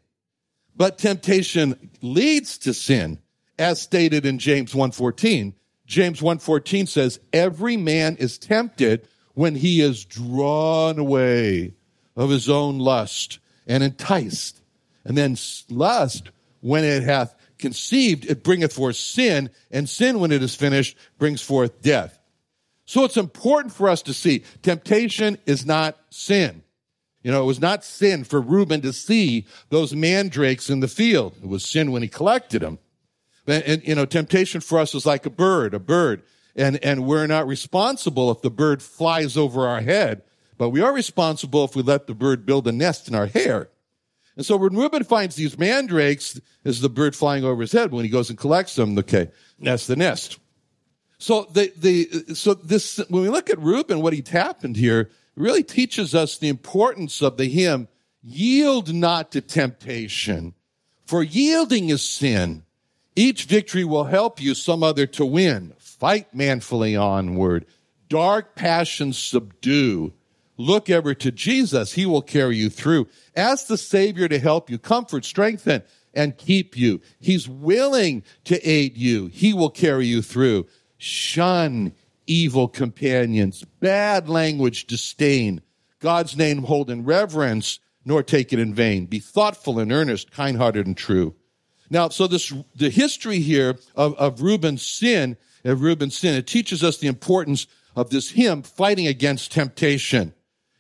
But 0.76 0.98
temptation 0.98 1.90
leads 2.02 2.58
to 2.60 2.74
sin, 2.74 3.20
as 3.58 3.82
stated 3.82 4.26
in 4.26 4.40
James 4.40 4.74
1.14. 4.74 5.54
James 5.86 6.20
1.14 6.20 6.88
says, 6.88 7.20
every 7.32 7.78
man 7.78 8.18
is 8.18 8.38
tempted 8.38 9.08
when 9.34 9.56
he 9.56 9.82
is 9.82 10.04
drawn 10.04 11.00
away 11.00 11.74
of 12.16 12.30
his 12.30 12.50
own 12.50 12.80
lust 12.80 13.40
and 13.68 13.84
enticed. 13.84 14.62
And 15.04 15.18
then 15.18 15.38
lust, 15.70 16.32
when 16.62 16.84
it 16.84 17.04
hath 17.04 17.36
conceived, 17.58 18.26
it 18.26 18.44
bringeth 18.44 18.74
forth 18.74 18.96
sin, 18.96 19.50
and 19.72 19.88
sin, 19.88 20.20
when 20.20 20.32
it 20.32 20.44
is 20.44 20.56
finished, 20.56 20.98
brings 21.18 21.42
forth 21.42 21.82
death. 21.82 22.20
So 22.86 23.04
it's 23.04 23.18
important 23.18 23.74
for 23.74 23.88
us 23.90 24.02
to 24.04 24.14
see 24.14 24.44
temptation 24.62 25.38
is 25.46 25.66
not 25.66 25.98
sin. 26.10 26.64
You 27.26 27.32
know, 27.32 27.42
it 27.42 27.48
was 27.48 27.60
not 27.60 27.84
sin 27.84 28.24
for 28.24 28.40
Reuben 28.40 28.82
to 28.82 28.94
see 28.94 29.48
those 29.70 29.96
mandrakes 29.96 30.70
in 30.70 30.82
the 30.82 30.88
field. 30.88 31.36
It 31.42 31.48
was 31.48 31.66
sin 31.66 31.92
when 31.92 32.04
he 32.04 32.08
collected 32.08 32.62
them. 32.62 32.78
And, 33.48 33.64
and, 33.64 33.84
you 33.84 33.96
know, 33.96 34.06
temptation 34.06 34.62
for 34.62 34.78
us 34.78 34.94
is 34.94 35.08
like 35.08 35.26
a 35.26 35.32
bird, 35.32 35.74
a 35.74 35.80
bird. 35.80 36.22
And, 36.56 36.78
and 36.86 37.08
we're 37.08 37.26
not 37.26 37.48
responsible 37.48 38.30
if 38.30 38.44
the 38.44 38.52
bird 38.52 38.84
flies 38.84 39.38
over 39.38 39.68
our 39.68 39.82
head, 39.82 40.22
but 40.60 40.70
we 40.70 40.82
are 40.82 40.94
responsible 40.94 41.66
if 41.66 41.76
we 41.76 41.82
let 41.82 42.06
the 42.06 42.14
bird 42.14 42.46
build 42.46 42.68
a 42.68 42.72
nest 42.72 43.08
in 43.08 43.16
our 43.16 43.26
hair. 43.26 43.70
And 44.38 44.46
so 44.46 44.56
when 44.56 44.76
Reuben 44.76 45.04
finds 45.04 45.36
these 45.36 45.58
mandrakes, 45.58 46.40
is 46.64 46.82
the 46.82 46.90
bird 46.90 47.16
flying 47.16 47.44
over 47.44 47.62
his 47.62 47.72
head. 47.72 47.92
When 47.92 48.06
he 48.06 48.12
goes 48.12 48.30
and 48.30 48.38
collects 48.38 48.76
them, 48.76 48.96
okay, 49.00 49.32
that's 49.58 49.88
the 49.88 49.96
nest. 49.96 50.38
So 51.18 51.48
the, 51.52 51.74
the, 51.76 52.36
so 52.36 52.54
this, 52.54 52.98
when 53.10 53.24
we 53.24 53.30
look 53.30 53.50
at 53.50 53.58
Reuben, 53.58 54.02
what 54.04 54.14
he 54.14 54.24
happened 54.30 54.76
here, 54.76 55.10
really 55.36 55.64
teaches 55.64 56.16
us 56.16 56.38
the 56.38 56.50
importance 56.50 57.22
of 57.22 57.38
the 57.38 57.46
hymn, 57.46 57.88
yield 58.22 58.94
not 58.94 59.32
to 59.32 59.42
temptation, 59.42 60.54
for 61.06 61.22
yielding 61.24 61.90
is 61.90 62.02
sin. 62.02 62.64
Each 63.16 63.46
victory 63.46 63.84
will 63.84 64.06
help 64.06 64.42
you 64.42 64.54
some 64.54 64.84
other 64.84 65.06
to 65.08 65.26
win. 65.26 65.74
Fight 65.78 66.34
manfully 66.34 66.96
onward. 66.96 67.66
Dark 68.10 68.56
passions 68.56 69.18
subdue. 69.18 70.14
Look 70.58 70.90
ever 70.90 71.14
to 71.16 71.32
Jesus. 71.32 71.94
He 71.94 72.06
will 72.06 72.22
carry 72.22 72.58
you 72.58 72.70
through. 72.70 73.08
Ask 73.36 73.68
the 73.68 73.78
Savior 73.78 74.28
to 74.28 74.40
help 74.40 74.70
you, 74.70 74.78
comfort, 74.78 75.26
strengthen, 75.26 75.84
and 76.14 76.38
keep 76.38 76.78
you. 76.78 77.02
He's 77.20 77.48
willing 77.48 78.24
to 78.46 78.62
aid 78.68 78.98
you. 78.98 79.28
He 79.28 79.54
will 79.54 79.70
carry 79.70 80.08
you 80.08 80.22
through. 80.22 80.68
Shun 80.98 81.94
evil 82.28 82.68
companions, 82.68 83.64
bad 83.80 84.30
language 84.30 84.86
disdain, 84.86 85.62
God's 86.00 86.36
name 86.38 86.64
hold 86.64 86.90
in 86.90 87.06
reverence, 87.06 87.80
nor 88.06 88.22
take 88.22 88.54
it 88.54 88.60
in 88.60 88.74
vain. 88.74 89.06
Be 89.06 89.20
thoughtful 89.20 89.80
and 89.80 89.92
earnest, 89.92 90.32
kind-hearted 90.32 90.86
and 90.86 90.96
true. 90.96 91.36
Now, 91.90 92.10
so 92.10 92.28
this, 92.28 92.54
the 92.76 92.90
history 92.90 93.40
here 93.40 93.78
of, 93.96 94.16
of 94.16 94.42
Reuben's 94.42 94.86
sin, 94.86 95.38
of 95.64 95.82
Reuben's 95.82 96.18
sin, 96.18 96.36
it 96.36 96.48
teaches 96.48 96.84
us 96.84 96.98
the 96.98 97.08
importance 97.08 97.68
of 97.96 98.10
this 98.10 98.32
hymn 98.32 98.62
fighting 98.62 99.08
against 99.08 99.52
temptation. 99.52 100.34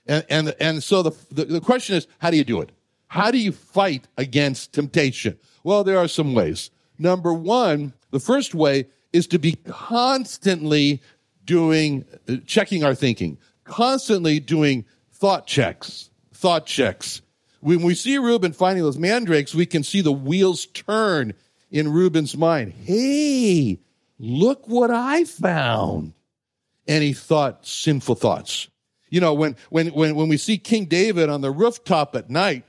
And, 0.06 0.26
and, 0.30 0.56
and 0.60 0.84
so 0.84 1.02
the, 1.02 1.12
the, 1.32 1.46
the 1.46 1.62
question 1.62 1.96
is, 1.96 2.08
how 2.20 2.30
do 2.30 2.38
you 2.38 2.44
do 2.44 2.62
it? 2.62 2.72
How 3.08 3.32
do 3.32 3.38
you 3.38 3.52
fight 3.52 4.08
against 4.18 4.74
temptation? 4.74 5.40
Well, 5.64 5.84
there 5.84 5.98
are 5.98 6.08
some 6.08 6.34
ways. 6.34 6.70
Number 7.00 7.34
one, 7.34 7.94
the 8.12 8.20
first 8.20 8.54
way 8.54 8.88
is 9.14 9.28
to 9.28 9.40
be 9.40 9.54
constantly 9.66 11.02
doing, 11.46 12.06
checking 12.46 12.84
our 12.84 12.96
thinking, 12.96 13.38
constantly 13.64 14.40
doing 14.40 14.86
thought 15.12 15.48
checks, 15.48 16.10
thought 16.34 16.66
checks. 16.66 17.22
When 17.62 17.82
we 17.82 17.96
see 17.96 18.18
Reuben 18.18 18.54
finding 18.54 18.84
those 18.84 18.98
mandrakes, 18.98 19.56
we 19.56 19.66
can 19.66 19.84
see 19.84 20.02
the 20.02 20.12
wheels 20.12 20.68
turn 20.68 21.34
in 21.72 21.92
Reuben's 21.92 22.38
mind. 22.38 22.74
Hey, 22.74 23.80
look 24.20 24.68
what 24.68 24.92
I 24.92 25.24
found. 25.24 26.14
And 26.88 27.04
he 27.04 27.14
thought 27.14 27.66
sinful 27.66 28.16
thoughts. 28.16 28.68
You 29.10 29.20
know, 29.20 29.34
when, 29.34 29.56
when, 29.70 29.88
when, 29.88 30.16
when 30.16 30.28
we 30.28 30.38
see 30.38 30.58
King 30.58 30.86
David 30.86 31.30
on 31.30 31.42
the 31.42 31.52
rooftop 31.52 32.16
at 32.16 32.30
night, 32.30 32.64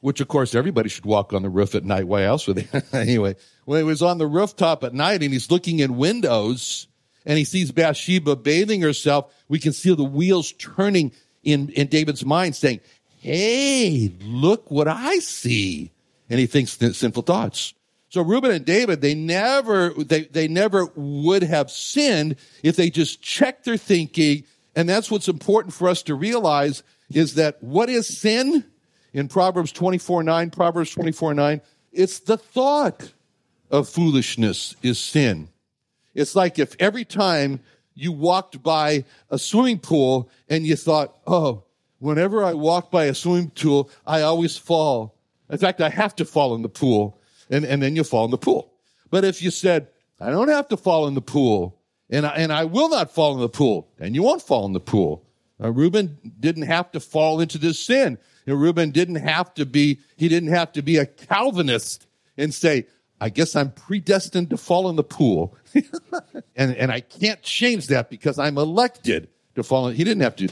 which 0.00 0.20
of 0.20 0.28
course 0.28 0.54
everybody 0.54 0.88
should 0.88 1.06
walk 1.06 1.32
on 1.32 1.42
the 1.42 1.48
roof 1.48 1.74
at 1.74 1.84
night. 1.84 2.06
Why 2.06 2.24
else 2.24 2.46
would 2.46 2.56
they? 2.58 2.82
anyway, 2.92 3.34
when 3.64 3.78
he 3.78 3.84
was 3.84 4.02
on 4.02 4.18
the 4.18 4.26
rooftop 4.26 4.84
at 4.84 4.94
night 4.94 5.22
and 5.22 5.32
he's 5.32 5.50
looking 5.50 5.78
in 5.78 5.96
windows 5.96 6.86
and 7.26 7.36
he 7.36 7.44
sees 7.44 7.72
Bathsheba 7.72 8.36
bathing 8.36 8.80
herself, 8.80 9.34
we 9.48 9.58
can 9.58 9.72
see 9.72 9.94
the 9.94 10.04
wheels 10.04 10.52
turning 10.52 11.12
in, 11.42 11.68
in 11.70 11.88
David's 11.88 12.24
mind 12.24 12.54
saying, 12.54 12.80
Hey, 13.18 14.12
look 14.22 14.70
what 14.70 14.86
I 14.86 15.18
see. 15.18 15.90
And 16.30 16.38
he 16.38 16.46
thinks 16.46 16.72
sinful 16.72 17.22
thoughts. 17.22 17.74
So 18.08 18.22
Reuben 18.22 18.52
and 18.52 18.64
David, 18.64 19.00
they 19.00 19.14
never, 19.14 19.90
they, 19.90 20.22
they 20.22 20.46
never 20.46 20.86
would 20.94 21.42
have 21.42 21.70
sinned 21.70 22.36
if 22.62 22.76
they 22.76 22.88
just 22.88 23.20
checked 23.20 23.64
their 23.64 23.76
thinking. 23.76 24.44
And 24.76 24.88
that's 24.88 25.10
what's 25.10 25.28
important 25.28 25.74
for 25.74 25.88
us 25.88 26.02
to 26.04 26.14
realize 26.14 26.84
is 27.10 27.34
that 27.34 27.60
what 27.62 27.88
is 27.88 28.06
sin? 28.06 28.64
In 29.12 29.28
Proverbs 29.28 29.72
24, 29.72 30.22
9, 30.22 30.50
Proverbs 30.50 30.90
24, 30.90 31.34
9, 31.34 31.60
it's 31.92 32.20
the 32.20 32.36
thought 32.36 33.12
of 33.70 33.88
foolishness 33.88 34.76
is 34.82 34.98
sin. 34.98 35.48
It's 36.16 36.34
like 36.34 36.58
if 36.58 36.74
every 36.80 37.04
time 37.04 37.60
you 37.94 38.10
walked 38.10 38.62
by 38.62 39.04
a 39.30 39.38
swimming 39.38 39.78
pool 39.78 40.30
and 40.48 40.66
you 40.66 40.74
thought, 40.74 41.16
oh, 41.26 41.64
whenever 41.98 42.42
I 42.42 42.54
walk 42.54 42.90
by 42.90 43.04
a 43.04 43.14
swimming 43.14 43.50
pool, 43.50 43.90
I 44.06 44.22
always 44.22 44.56
fall. 44.56 45.14
In 45.50 45.58
fact, 45.58 45.80
I 45.80 45.90
have 45.90 46.16
to 46.16 46.24
fall 46.24 46.54
in 46.54 46.62
the 46.62 46.68
pool. 46.68 47.20
And, 47.50 47.64
and 47.64 47.80
then 47.80 47.94
you 47.94 48.02
fall 48.02 48.24
in 48.24 48.32
the 48.32 48.38
pool. 48.38 48.72
But 49.10 49.24
if 49.24 49.40
you 49.40 49.50
said, 49.50 49.88
I 50.18 50.30
don't 50.30 50.48
have 50.48 50.68
to 50.68 50.76
fall 50.76 51.06
in 51.06 51.14
the 51.14 51.20
pool, 51.20 51.78
and 52.10 52.26
I, 52.26 52.30
and 52.30 52.52
I 52.52 52.64
will 52.64 52.88
not 52.88 53.12
fall 53.12 53.34
in 53.34 53.40
the 53.40 53.48
pool, 53.48 53.88
and 54.00 54.14
you 54.14 54.22
won't 54.22 54.42
fall 54.42 54.66
in 54.66 54.72
the 54.72 54.80
pool. 54.80 55.24
Uh, 55.62 55.70
Reuben 55.70 56.18
didn't 56.40 56.64
have 56.64 56.90
to 56.92 57.00
fall 57.00 57.40
into 57.40 57.58
this 57.58 57.78
sin. 57.78 58.18
Know, 58.46 58.54
Reuben 58.54 58.90
didn't 58.90 59.16
have 59.16 59.54
to 59.54 59.66
be, 59.66 60.00
he 60.16 60.28
didn't 60.28 60.48
have 60.48 60.72
to 60.72 60.82
be 60.82 60.96
a 60.96 61.06
Calvinist 61.06 62.06
and 62.36 62.52
say, 62.52 62.86
I 63.20 63.30
guess 63.30 63.56
I'm 63.56 63.72
predestined 63.72 64.50
to 64.50 64.56
fall 64.56 64.90
in 64.90 64.96
the 64.96 65.04
pool. 65.04 65.56
and, 66.56 66.76
and 66.76 66.92
I 66.92 67.00
can't 67.00 67.42
change 67.42 67.86
that 67.88 68.10
because 68.10 68.38
I'm 68.38 68.58
elected 68.58 69.28
to 69.54 69.62
fall 69.62 69.88
in. 69.88 69.96
He 69.96 70.04
didn't 70.04 70.22
have 70.22 70.36
to. 70.36 70.48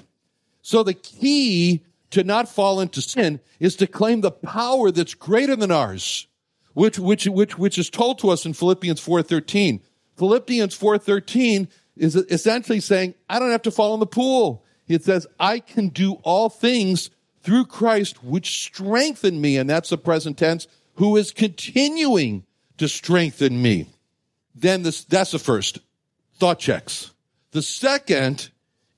So 0.63 0.83
the 0.83 0.95
key 0.95 1.83
to 2.11 2.25
not 2.25 2.49
fall 2.49 2.81
into 2.81 3.03
sin 3.03 3.41
is 3.61 3.77
to 3.77 3.87
claim 3.87 4.23
the 4.23 4.31
power 4.31 4.91
that's 4.91 5.15
greater 5.15 5.57
than 5.57 5.71
ours, 5.71 6.27
which, 6.73 6.99
which, 6.99 7.27
which, 7.27 7.59
which 7.59 7.77
is 7.77 7.91
told 7.91 8.19
to 8.21 8.31
us 8.31 8.47
in 8.47 8.55
Philippians 8.55 9.05
4.13. 9.05 9.81
Philippians 10.17 10.79
4.13 10.79 11.69
is 11.97 12.17
essentially 12.17 12.81
saying, 12.81 13.15
I 13.29 13.39
don't 13.39 13.51
have 13.51 13.63
to 13.63 13.71
fall 13.71 13.95
in 13.95 14.01
the 14.01 14.07
pool. 14.07 14.65
It 14.89 15.05
says, 15.05 15.27
I 15.39 15.59
can 15.59 15.89
do 15.89 16.15
all 16.23 16.49
things 16.49 17.11
through 17.43 17.67
Christ, 17.67 18.25
which 18.25 18.63
strengthen 18.63 19.41
me. 19.41 19.57
And 19.59 19.69
that's 19.69 19.91
the 19.91 19.99
present 19.99 20.39
tense, 20.39 20.67
who 20.95 21.17
is 21.17 21.31
continuing 21.31 22.45
to 22.79 22.89
strengthen 22.89 23.61
me. 23.61 23.87
Then 24.55 24.83
this, 24.83 25.05
that's 25.05 25.33
the 25.33 25.39
first 25.39 25.79
thought 26.39 26.59
checks. 26.59 27.11
The 27.53 27.63
second 27.63 28.51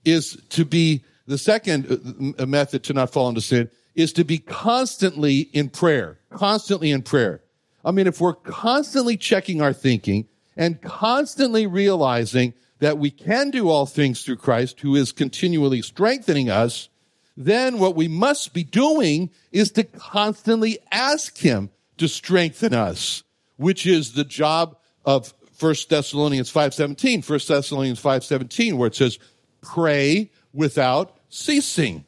is 0.04 0.40
to 0.50 0.64
be, 0.64 1.04
the 1.26 1.38
second 1.38 2.34
uh, 2.38 2.46
method 2.46 2.84
to 2.84 2.92
not 2.92 3.12
fall 3.12 3.28
into 3.28 3.40
sin 3.40 3.70
is 3.94 4.12
to 4.14 4.24
be 4.24 4.38
constantly 4.38 5.40
in 5.40 5.68
prayer, 5.68 6.18
constantly 6.30 6.90
in 6.90 7.02
prayer. 7.02 7.42
I 7.84 7.90
mean, 7.90 8.06
if 8.06 8.20
we're 8.20 8.34
constantly 8.34 9.16
checking 9.16 9.60
our 9.60 9.72
thinking 9.72 10.28
and 10.56 10.80
constantly 10.80 11.66
realizing 11.66 12.54
that 12.78 12.98
we 12.98 13.10
can 13.10 13.50
do 13.50 13.68
all 13.68 13.86
things 13.86 14.22
through 14.22 14.36
Christ 14.36 14.80
who 14.80 14.96
is 14.96 15.12
continually 15.12 15.82
strengthening 15.82 16.50
us, 16.50 16.88
then 17.36 17.78
what 17.78 17.96
we 17.96 18.08
must 18.08 18.54
be 18.54 18.64
doing 18.64 19.30
is 19.52 19.70
to 19.72 19.84
constantly 19.84 20.78
ask 20.90 21.38
him 21.38 21.70
to 21.98 22.08
strengthen 22.08 22.74
us, 22.74 23.22
which 23.56 23.86
is 23.86 24.12
the 24.12 24.24
job 24.24 24.76
of 25.04 25.32
1 25.58 25.74
Thessalonians 25.88 26.52
5.17, 26.52 27.28
1 27.28 27.40
Thessalonians 27.48 28.02
5.17, 28.02 28.74
where 28.74 28.88
it 28.88 28.94
says, 28.94 29.18
pray 29.62 30.30
without 30.52 31.16
ceasing. 31.28 32.04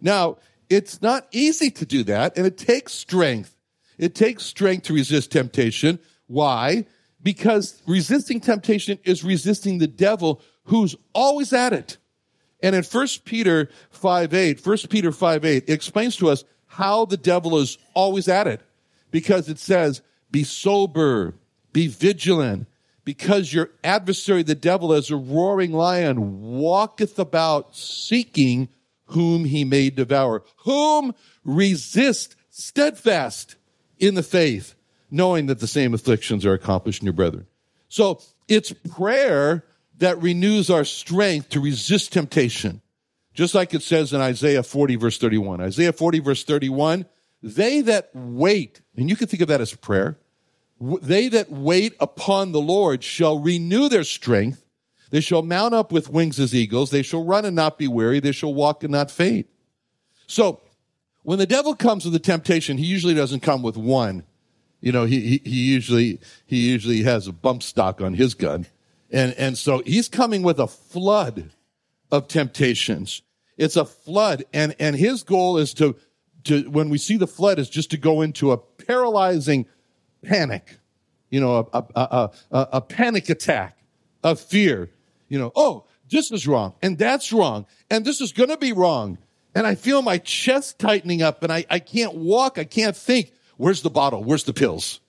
Now, 0.00 0.38
it's 0.68 1.02
not 1.02 1.26
easy 1.30 1.70
to 1.70 1.86
do 1.86 2.02
that, 2.04 2.36
and 2.36 2.46
it 2.46 2.58
takes 2.58 2.92
strength. 2.92 3.56
It 3.98 4.14
takes 4.14 4.44
strength 4.44 4.84
to 4.84 4.94
resist 4.94 5.32
temptation. 5.32 5.98
Why? 6.26 6.86
Because 7.22 7.80
resisting 7.86 8.40
temptation 8.40 8.98
is 9.04 9.24
resisting 9.24 9.78
the 9.78 9.86
devil 9.86 10.40
who's 10.64 10.96
always 11.12 11.52
at 11.52 11.72
it. 11.72 11.98
And 12.62 12.74
in 12.74 12.82
1 12.82 13.06
Peter 13.24 13.70
5 13.90 14.34
8, 14.34 14.66
1 14.66 14.78
Peter 14.90 15.12
5 15.12 15.44
8, 15.44 15.64
it 15.66 15.72
explains 15.72 16.16
to 16.16 16.30
us 16.30 16.44
how 16.66 17.04
the 17.04 17.16
devil 17.16 17.58
is 17.58 17.78
always 17.94 18.28
at 18.28 18.46
it. 18.46 18.60
Because 19.10 19.48
it 19.48 19.58
says, 19.58 20.02
be 20.36 20.44
sober, 20.44 21.32
be 21.72 21.86
vigilant, 21.86 22.68
because 23.04 23.54
your 23.54 23.70
adversary, 23.82 24.42
the 24.42 24.54
devil, 24.54 24.92
as 24.92 25.10
a 25.10 25.16
roaring 25.16 25.72
lion, 25.72 26.42
walketh 26.42 27.18
about 27.18 27.74
seeking 27.74 28.68
whom 29.06 29.46
he 29.46 29.64
may 29.64 29.88
devour. 29.88 30.42
Whom 30.56 31.14
resist 31.42 32.36
steadfast 32.50 33.56
in 33.98 34.14
the 34.14 34.22
faith, 34.22 34.74
knowing 35.10 35.46
that 35.46 35.60
the 35.60 35.66
same 35.66 35.94
afflictions 35.94 36.44
are 36.44 36.52
accomplished 36.52 37.00
in 37.00 37.06
your 37.06 37.14
brethren. 37.14 37.46
So 37.88 38.20
it's 38.46 38.74
prayer 38.90 39.64
that 39.96 40.20
renews 40.20 40.68
our 40.68 40.84
strength 40.84 41.48
to 41.48 41.60
resist 41.60 42.12
temptation. 42.12 42.82
Just 43.32 43.54
like 43.54 43.72
it 43.72 43.80
says 43.80 44.12
in 44.12 44.20
Isaiah 44.20 44.62
40 44.62 44.96
verse 44.96 45.16
31. 45.16 45.62
Isaiah 45.62 45.94
40 45.94 46.18
verse 46.18 46.44
31, 46.44 47.06
they 47.42 47.80
that 47.80 48.10
wait, 48.12 48.82
and 48.98 49.08
you 49.08 49.16
can 49.16 49.28
think 49.28 49.40
of 49.40 49.48
that 49.48 49.62
as 49.62 49.72
prayer, 49.72 50.18
they 50.80 51.28
that 51.28 51.50
wait 51.50 51.94
upon 52.00 52.52
the 52.52 52.60
Lord 52.60 53.02
shall 53.02 53.38
renew 53.38 53.88
their 53.88 54.04
strength. 54.04 54.64
They 55.10 55.20
shall 55.20 55.42
mount 55.42 55.74
up 55.74 55.92
with 55.92 56.10
wings 56.10 56.38
as 56.40 56.54
eagles. 56.54 56.90
They 56.90 57.02
shall 57.02 57.24
run 57.24 57.44
and 57.44 57.56
not 57.56 57.78
be 57.78 57.88
weary. 57.88 58.20
They 58.20 58.32
shall 58.32 58.52
walk 58.52 58.82
and 58.82 58.92
not 58.92 59.10
faint. 59.10 59.46
So 60.26 60.60
when 61.22 61.38
the 61.38 61.46
devil 61.46 61.74
comes 61.74 62.04
with 62.04 62.14
a 62.14 62.20
temptation, 62.20 62.78
he 62.78 62.86
usually 62.86 63.14
doesn't 63.14 63.40
come 63.40 63.62
with 63.62 63.76
one. 63.76 64.24
You 64.80 64.92
know, 64.92 65.04
he, 65.04 65.20
he, 65.20 65.40
he 65.44 65.72
usually, 65.72 66.20
he 66.44 66.70
usually 66.70 67.02
has 67.02 67.26
a 67.26 67.32
bump 67.32 67.62
stock 67.62 68.00
on 68.00 68.14
his 68.14 68.34
gun. 68.34 68.66
And, 69.10 69.32
and 69.34 69.56
so 69.56 69.82
he's 69.86 70.08
coming 70.08 70.42
with 70.42 70.58
a 70.58 70.66
flood 70.66 71.50
of 72.10 72.28
temptations. 72.28 73.22
It's 73.56 73.76
a 73.76 73.84
flood. 73.84 74.44
And, 74.52 74.76
and 74.78 74.96
his 74.96 75.22
goal 75.22 75.56
is 75.56 75.72
to, 75.74 75.96
to, 76.44 76.68
when 76.68 76.90
we 76.90 76.98
see 76.98 77.16
the 77.16 77.26
flood 77.26 77.58
is 77.58 77.70
just 77.70 77.90
to 77.92 77.96
go 77.96 78.22
into 78.22 78.52
a 78.52 78.58
paralyzing 78.58 79.66
panic, 80.26 80.78
you 81.30 81.40
know, 81.40 81.68
a, 81.72 81.84
a, 81.94 82.30
a, 82.50 82.68
a 82.72 82.80
panic 82.80 83.28
attack 83.28 83.78
of 84.22 84.40
fear. 84.40 84.90
You 85.28 85.38
know, 85.38 85.52
oh, 85.56 85.84
this 86.10 86.30
is 86.30 86.46
wrong 86.46 86.74
and 86.82 86.98
that's 86.98 87.32
wrong 87.32 87.66
and 87.90 88.04
this 88.04 88.20
is 88.20 88.32
going 88.32 88.50
to 88.50 88.56
be 88.56 88.72
wrong. 88.72 89.18
And 89.54 89.66
I 89.66 89.74
feel 89.74 90.02
my 90.02 90.18
chest 90.18 90.78
tightening 90.78 91.22
up 91.22 91.42
and 91.42 91.52
I, 91.52 91.64
I 91.70 91.78
can't 91.78 92.14
walk. 92.14 92.58
I 92.58 92.64
can't 92.64 92.96
think. 92.96 93.32
Where's 93.56 93.82
the 93.82 93.90
bottle? 93.90 94.22
Where's 94.22 94.44
the 94.44 94.52
pills? 94.52 95.00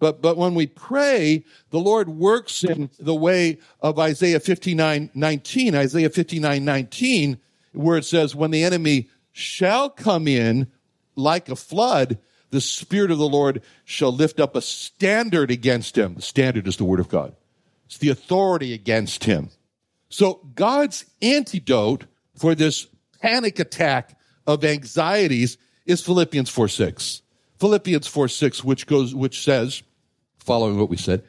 But, 0.00 0.20
but 0.20 0.36
when 0.36 0.54
we 0.54 0.66
pray, 0.66 1.44
the 1.70 1.78
Lord 1.78 2.08
works 2.08 2.64
in 2.64 2.90
the 2.98 3.14
way 3.14 3.58
of 3.80 3.98
Isaiah 3.98 4.40
59, 4.40 5.10
19, 5.14 5.74
Isaiah 5.74 6.10
59, 6.10 6.64
19, 6.64 7.38
where 7.72 7.96
it 7.96 8.04
says, 8.04 8.34
when 8.34 8.50
the 8.50 8.64
enemy 8.64 9.08
shall 9.32 9.88
come 9.88 10.26
in 10.26 10.70
like 11.16 11.48
a 11.48 11.56
flood, 11.56 12.18
the 12.54 12.60
Spirit 12.60 13.10
of 13.10 13.18
the 13.18 13.28
Lord 13.28 13.62
shall 13.84 14.12
lift 14.12 14.38
up 14.38 14.54
a 14.54 14.62
standard 14.62 15.50
against 15.50 15.98
him. 15.98 16.14
The 16.14 16.22
standard 16.22 16.68
is 16.68 16.76
the 16.76 16.84
Word 16.84 17.00
of 17.00 17.08
God. 17.08 17.34
It's 17.86 17.98
the 17.98 18.10
authority 18.10 18.72
against 18.72 19.24
him. 19.24 19.50
So 20.08 20.40
God's 20.54 21.04
antidote 21.20 22.04
for 22.36 22.54
this 22.54 22.86
panic 23.20 23.58
attack 23.58 24.16
of 24.46 24.64
anxieties 24.64 25.58
is 25.84 26.00
Philippians 26.00 26.48
4 26.48 26.68
6. 26.68 27.22
Philippians 27.58 28.06
4 28.06 28.28
6, 28.28 28.62
which 28.62 28.86
goes, 28.86 29.16
which 29.16 29.42
says, 29.42 29.82
following 30.38 30.78
what 30.78 30.88
we 30.88 30.96
said, 30.96 31.24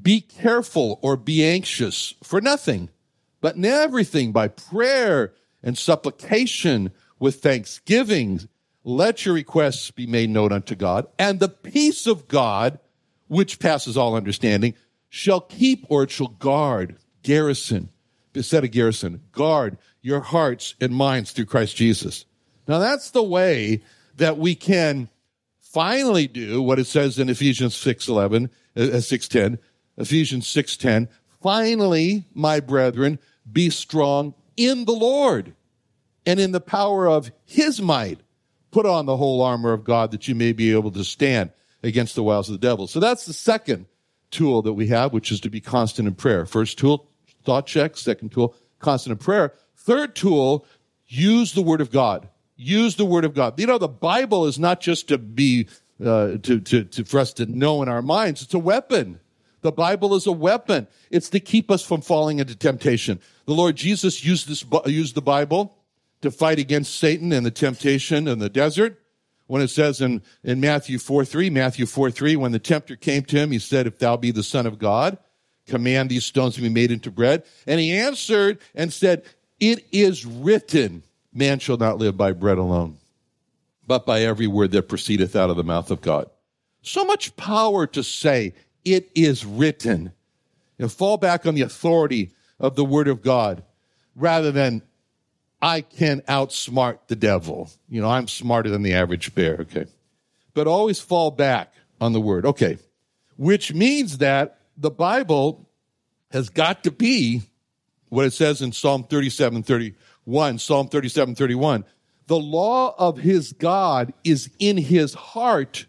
be 0.00 0.22
careful 0.22 0.98
or 1.02 1.18
be 1.18 1.44
anxious 1.44 2.14
for 2.22 2.40
nothing, 2.40 2.88
But 3.42 3.56
in 3.56 3.66
everything, 3.66 4.32
by 4.32 4.48
prayer 4.48 5.34
and 5.62 5.76
supplication 5.76 6.90
with 7.18 7.42
thanksgiving, 7.42 8.48
let 8.84 9.24
your 9.24 9.34
requests 9.34 9.90
be 9.90 10.06
made 10.06 10.30
known 10.30 10.52
unto 10.52 10.74
God, 10.74 11.06
and 11.18 11.40
the 11.40 11.48
peace 11.48 12.06
of 12.06 12.28
God, 12.28 12.78
which 13.28 13.58
passes 13.58 13.96
all 13.96 14.14
understanding, 14.14 14.74
shall 15.08 15.40
keep 15.40 15.86
or 15.88 16.04
it 16.04 16.10
shall 16.10 16.28
guard, 16.28 16.96
garrison, 17.22 17.88
set 18.40 18.64
a 18.64 18.68
garrison, 18.68 19.22
guard 19.32 19.78
your 20.02 20.20
hearts 20.20 20.74
and 20.80 20.94
minds 20.94 21.32
through 21.32 21.46
Christ 21.46 21.76
Jesus. 21.76 22.26
Now 22.68 22.78
that's 22.78 23.10
the 23.10 23.22
way 23.22 23.82
that 24.16 24.38
we 24.38 24.54
can 24.54 25.08
finally 25.60 26.26
do 26.26 26.60
what 26.62 26.78
it 26.78 26.86
says 26.86 27.18
in 27.18 27.28
Ephesians 27.28 27.74
6:11, 27.74 28.50
uh, 28.76 29.00
6:10, 29.00 29.58
Ephesians 29.96 30.46
6:10, 30.46 31.08
finally, 31.42 32.24
my 32.34 32.60
brethren, 32.60 33.18
be 33.50 33.70
strong 33.70 34.34
in 34.56 34.84
the 34.84 34.92
Lord 34.92 35.54
and 36.26 36.40
in 36.40 36.52
the 36.52 36.60
power 36.60 37.08
of 37.08 37.30
his 37.44 37.80
might. 37.80 38.20
Put 38.74 38.86
on 38.86 39.06
the 39.06 39.16
whole 39.16 39.40
armor 39.40 39.72
of 39.72 39.84
God 39.84 40.10
that 40.10 40.26
you 40.26 40.34
may 40.34 40.52
be 40.52 40.72
able 40.72 40.90
to 40.90 41.04
stand 41.04 41.52
against 41.84 42.16
the 42.16 42.24
wiles 42.24 42.48
of 42.48 42.54
the 42.54 42.66
devil. 42.66 42.88
So 42.88 42.98
that's 42.98 43.24
the 43.24 43.32
second 43.32 43.86
tool 44.32 44.62
that 44.62 44.72
we 44.72 44.88
have, 44.88 45.12
which 45.12 45.30
is 45.30 45.38
to 45.42 45.48
be 45.48 45.60
constant 45.60 46.08
in 46.08 46.16
prayer. 46.16 46.44
First 46.44 46.76
tool, 46.76 47.08
thought 47.44 47.68
check. 47.68 47.96
Second 47.96 48.32
tool, 48.32 48.52
constant 48.80 49.12
in 49.12 49.24
prayer. 49.24 49.52
Third 49.76 50.16
tool, 50.16 50.66
use 51.06 51.52
the 51.52 51.62
word 51.62 51.80
of 51.80 51.92
God. 51.92 52.28
Use 52.56 52.96
the 52.96 53.04
word 53.04 53.24
of 53.24 53.32
God. 53.32 53.60
You 53.60 53.68
know, 53.68 53.78
the 53.78 53.86
Bible 53.86 54.44
is 54.44 54.58
not 54.58 54.80
just 54.80 55.06
to 55.06 55.18
be, 55.18 55.68
uh, 56.04 56.38
to, 56.38 56.58
to, 56.58 56.82
to, 56.82 57.04
for 57.04 57.20
us 57.20 57.32
to 57.34 57.46
know 57.46 57.80
in 57.80 57.88
our 57.88 58.02
minds. 58.02 58.42
It's 58.42 58.54
a 58.54 58.58
weapon. 58.58 59.20
The 59.60 59.70
Bible 59.70 60.16
is 60.16 60.26
a 60.26 60.32
weapon. 60.32 60.88
It's 61.12 61.28
to 61.28 61.38
keep 61.38 61.70
us 61.70 61.86
from 61.86 62.00
falling 62.00 62.40
into 62.40 62.56
temptation. 62.56 63.20
The 63.46 63.54
Lord 63.54 63.76
Jesus 63.76 64.24
used 64.24 64.48
this, 64.48 64.64
used 64.86 65.14
the 65.14 65.22
Bible 65.22 65.76
to 66.24 66.30
fight 66.30 66.58
against 66.58 66.96
Satan 66.96 67.32
and 67.32 67.44
the 67.44 67.50
temptation 67.50 68.26
in 68.26 68.38
the 68.38 68.48
desert. 68.48 68.98
When 69.46 69.60
it 69.60 69.68
says 69.68 70.00
in, 70.00 70.22
in 70.42 70.58
Matthew 70.58 70.98
4 70.98 71.24
3, 71.26 71.50
Matthew 71.50 71.84
4 71.84 72.10
3, 72.10 72.36
when 72.36 72.52
the 72.52 72.58
tempter 72.58 72.96
came 72.96 73.24
to 73.24 73.36
him, 73.36 73.50
he 73.50 73.58
said, 73.58 73.86
If 73.86 73.98
thou 73.98 74.16
be 74.16 74.30
the 74.30 74.42
Son 74.42 74.66
of 74.66 74.78
God, 74.78 75.18
command 75.66 76.08
these 76.08 76.24
stones 76.24 76.54
to 76.54 76.62
be 76.62 76.70
made 76.70 76.90
into 76.90 77.10
bread. 77.10 77.44
And 77.66 77.78
he 77.78 77.92
answered 77.92 78.58
and 78.74 78.90
said, 78.90 79.24
It 79.60 79.86
is 79.92 80.24
written, 80.24 81.02
man 81.32 81.58
shall 81.58 81.76
not 81.76 81.98
live 81.98 82.16
by 82.16 82.32
bread 82.32 82.56
alone, 82.56 82.96
but 83.86 84.06
by 84.06 84.22
every 84.22 84.46
word 84.46 84.70
that 84.70 84.88
proceedeth 84.88 85.36
out 85.36 85.50
of 85.50 85.56
the 85.56 85.62
mouth 85.62 85.90
of 85.90 86.00
God. 86.00 86.30
So 86.80 87.04
much 87.04 87.36
power 87.36 87.86
to 87.88 88.02
say, 88.02 88.54
It 88.82 89.10
is 89.14 89.44
written. 89.44 90.12
You 90.78 90.86
know, 90.86 90.88
fall 90.88 91.18
back 91.18 91.44
on 91.44 91.54
the 91.54 91.62
authority 91.62 92.32
of 92.58 92.76
the 92.76 92.84
word 92.84 93.08
of 93.08 93.20
God 93.20 93.62
rather 94.16 94.50
than 94.50 94.80
I 95.64 95.80
can 95.80 96.20
outsmart 96.28 96.98
the 97.06 97.16
devil. 97.16 97.70
You 97.88 98.02
know, 98.02 98.10
I'm 98.10 98.28
smarter 98.28 98.68
than 98.68 98.82
the 98.82 98.92
average 98.92 99.34
bear, 99.34 99.56
okay? 99.60 99.86
But 100.52 100.66
always 100.66 101.00
fall 101.00 101.30
back 101.30 101.72
on 102.02 102.12
the 102.12 102.20
word, 102.20 102.44
okay? 102.44 102.76
Which 103.38 103.72
means 103.72 104.18
that 104.18 104.58
the 104.76 104.90
Bible 104.90 105.66
has 106.32 106.50
got 106.50 106.84
to 106.84 106.90
be 106.90 107.44
what 108.10 108.26
it 108.26 108.34
says 108.34 108.60
in 108.60 108.72
Psalm 108.72 109.04
37 109.04 109.62
31, 109.62 110.58
Psalm 110.58 110.88
37 110.88 111.34
31. 111.34 111.86
The 112.26 112.38
law 112.38 112.94
of 112.98 113.16
his 113.16 113.54
God 113.54 114.12
is 114.22 114.50
in 114.58 114.76
his 114.76 115.14
heart. 115.14 115.86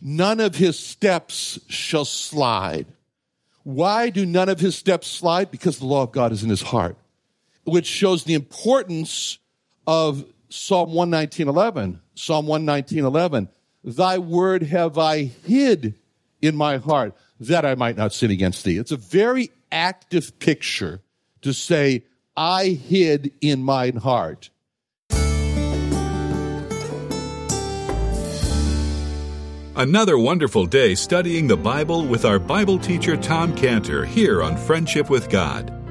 None 0.00 0.40
of 0.40 0.54
his 0.54 0.78
steps 0.78 1.60
shall 1.68 2.06
slide. 2.06 2.86
Why 3.64 4.08
do 4.08 4.24
none 4.24 4.48
of 4.48 4.60
his 4.60 4.76
steps 4.76 5.08
slide? 5.08 5.50
Because 5.50 5.78
the 5.78 5.84
law 5.84 6.04
of 6.04 6.12
God 6.12 6.32
is 6.32 6.42
in 6.42 6.48
his 6.48 6.62
heart 6.62 6.96
which 7.64 7.86
shows 7.86 8.24
the 8.24 8.34
importance 8.34 9.38
of 9.86 10.24
Psalm 10.48 10.90
119.11. 10.90 12.00
Psalm 12.14 12.46
119.11. 12.46 13.48
Thy 13.82 14.18
word 14.18 14.64
have 14.64 14.98
I 14.98 15.24
hid 15.24 15.94
in 16.42 16.56
my 16.56 16.78
heart 16.78 17.14
that 17.38 17.64
I 17.64 17.74
might 17.74 17.96
not 17.96 18.12
sin 18.12 18.30
against 18.30 18.64
thee. 18.64 18.76
It's 18.76 18.92
a 18.92 18.96
very 18.96 19.50
active 19.72 20.38
picture 20.38 21.00
to 21.42 21.52
say, 21.52 22.04
I 22.36 22.66
hid 22.68 23.32
in 23.40 23.62
mine 23.62 23.96
heart. 23.96 24.50
Another 29.76 30.18
wonderful 30.18 30.66
day 30.66 30.94
studying 30.94 31.46
the 31.46 31.56
Bible 31.56 32.04
with 32.04 32.26
our 32.26 32.38
Bible 32.38 32.78
teacher 32.78 33.16
Tom 33.16 33.54
Cantor 33.56 34.04
here 34.04 34.42
on 34.42 34.56
Friendship 34.56 35.08
with 35.08 35.30
God. 35.30 35.79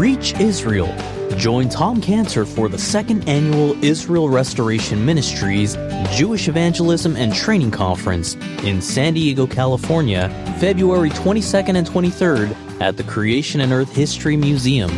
Reach 0.00 0.32
Israel. 0.40 0.96
Join 1.36 1.68
Tom 1.68 2.00
Cantor 2.00 2.46
for 2.46 2.70
the 2.70 2.78
second 2.78 3.28
annual 3.28 3.76
Israel 3.84 4.30
Restoration 4.30 5.04
Ministries 5.04 5.76
Jewish 6.10 6.48
Evangelism 6.48 7.16
and 7.16 7.34
Training 7.34 7.70
Conference 7.70 8.34
in 8.64 8.80
San 8.80 9.12
Diego, 9.12 9.46
California, 9.46 10.30
February 10.58 11.10
22nd 11.10 11.76
and 11.76 11.86
23rd 11.86 12.80
at 12.80 12.96
the 12.96 13.02
Creation 13.02 13.60
and 13.60 13.74
Earth 13.74 13.94
History 13.94 14.38
Museum. 14.38 14.90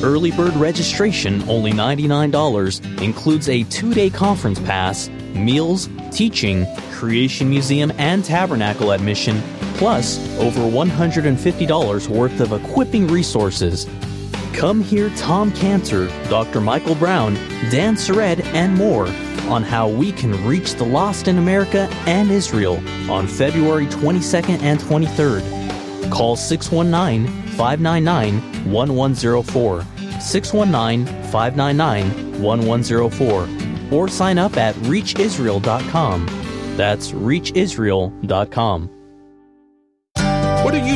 Early 0.00 0.30
bird 0.30 0.54
registration, 0.54 1.42
only 1.48 1.72
$99, 1.72 3.02
includes 3.02 3.48
a 3.48 3.64
two 3.64 3.92
day 3.92 4.10
conference 4.10 4.60
pass, 4.60 5.08
meals, 5.34 5.88
teaching, 6.12 6.68
Creation 6.92 7.50
Museum, 7.50 7.90
and 7.98 8.24
Tabernacle 8.24 8.92
admission, 8.92 9.42
plus 9.74 10.20
over 10.38 10.60
$150 10.60 12.08
worth 12.08 12.40
of 12.40 12.52
equipping 12.52 13.08
resources. 13.08 13.88
Come 14.60 14.82
hear 14.82 15.08
Tom 15.16 15.50
Cantor, 15.52 16.08
Dr. 16.28 16.60
Michael 16.60 16.94
Brown, 16.94 17.32
Dan 17.70 17.94
Sered, 17.94 18.44
and 18.52 18.74
more 18.74 19.06
on 19.48 19.62
how 19.62 19.88
we 19.88 20.12
can 20.12 20.32
reach 20.46 20.74
the 20.74 20.84
lost 20.84 21.28
in 21.28 21.38
America 21.38 21.88
and 22.04 22.30
Israel 22.30 22.76
on 23.10 23.26
February 23.26 23.86
22nd 23.86 24.60
and 24.60 24.78
23rd. 24.78 26.10
Call 26.10 26.36
619 26.36 27.26
599 27.56 28.70
1104. 28.70 29.86
619 30.20 31.06
599 31.32 32.42
1104. 32.42 33.98
Or 33.98 34.08
sign 34.08 34.36
up 34.36 34.58
at 34.58 34.74
reachisrael.com. 34.74 36.26
That's 36.76 37.12
reachisrael.com. 37.12 38.99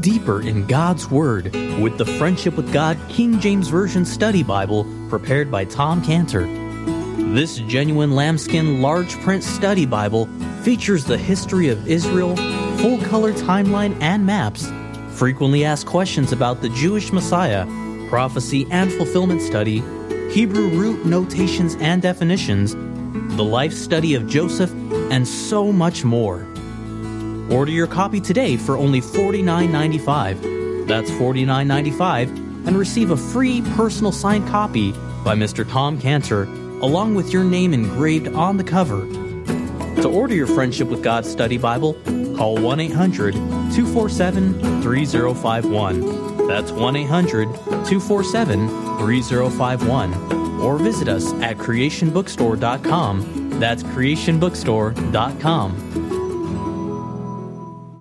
deeper 0.00 0.40
in 0.40 0.66
God's 0.66 1.10
Word 1.10 1.52
with 1.80 1.98
the 1.98 2.04
Friendship 2.04 2.56
with 2.56 2.72
God 2.72 2.98
King 3.08 3.38
James 3.38 3.68
Version 3.68 4.04
Study 4.04 4.42
Bible 4.42 4.86
prepared 5.08 5.50
by 5.50 5.64
Tom 5.64 6.02
Cantor. 6.02 6.46
This 7.34 7.58
genuine 7.58 8.12
lambskin 8.12 8.80
large 8.80 9.12
print 9.20 9.44
study 9.44 9.86
Bible 9.86 10.26
features 10.62 11.04
the 11.04 11.18
history 11.18 11.68
of 11.68 11.86
Israel, 11.86 12.34
full 12.78 12.98
color 13.02 13.32
timeline 13.32 14.00
and 14.00 14.24
maps, 14.24 14.70
frequently 15.10 15.64
asked 15.64 15.86
questions 15.86 16.32
about 16.32 16.62
the 16.62 16.70
Jewish 16.70 17.12
Messiah, 17.12 17.66
prophecy 18.08 18.66
and 18.70 18.90
fulfillment 18.92 19.42
study, 19.42 19.82
Hebrew 20.30 20.68
root 20.70 21.04
notations 21.04 21.76
and 21.80 22.00
definitions, 22.00 22.74
the 23.36 23.44
life 23.44 23.72
study 23.72 24.14
of 24.14 24.26
Joseph, 24.26 24.72
and 25.10 25.28
so 25.28 25.70
much 25.70 26.04
more. 26.04 26.49
Order 27.50 27.72
your 27.72 27.86
copy 27.86 28.20
today 28.20 28.56
for 28.56 28.76
only 28.76 29.00
$49.95. 29.00 30.86
That's 30.86 31.10
$49.95 31.10 32.66
and 32.66 32.78
receive 32.78 33.10
a 33.10 33.16
free 33.16 33.62
personal 33.74 34.12
signed 34.12 34.46
copy 34.48 34.92
by 35.24 35.34
Mr. 35.34 35.68
Tom 35.68 36.00
Cantor 36.00 36.44
along 36.80 37.14
with 37.14 37.32
your 37.32 37.44
name 37.44 37.74
engraved 37.74 38.28
on 38.28 38.56
the 38.56 38.64
cover. 38.64 39.06
To 40.02 40.08
order 40.08 40.34
your 40.34 40.46
Friendship 40.46 40.88
with 40.88 41.02
God 41.02 41.26
study 41.26 41.58
Bible, 41.58 41.94
call 42.36 42.56
1 42.56 42.80
800 42.80 43.34
247 43.34 44.82
3051. 44.82 46.46
That's 46.46 46.72
1 46.72 46.96
800 46.96 47.52
247 47.52 48.68
3051. 48.98 50.14
Or 50.60 50.78
visit 50.78 51.08
us 51.08 51.32
at 51.34 51.58
creationbookstore.com. 51.58 53.60
That's 53.60 53.82
creationbookstore.com. 53.82 55.99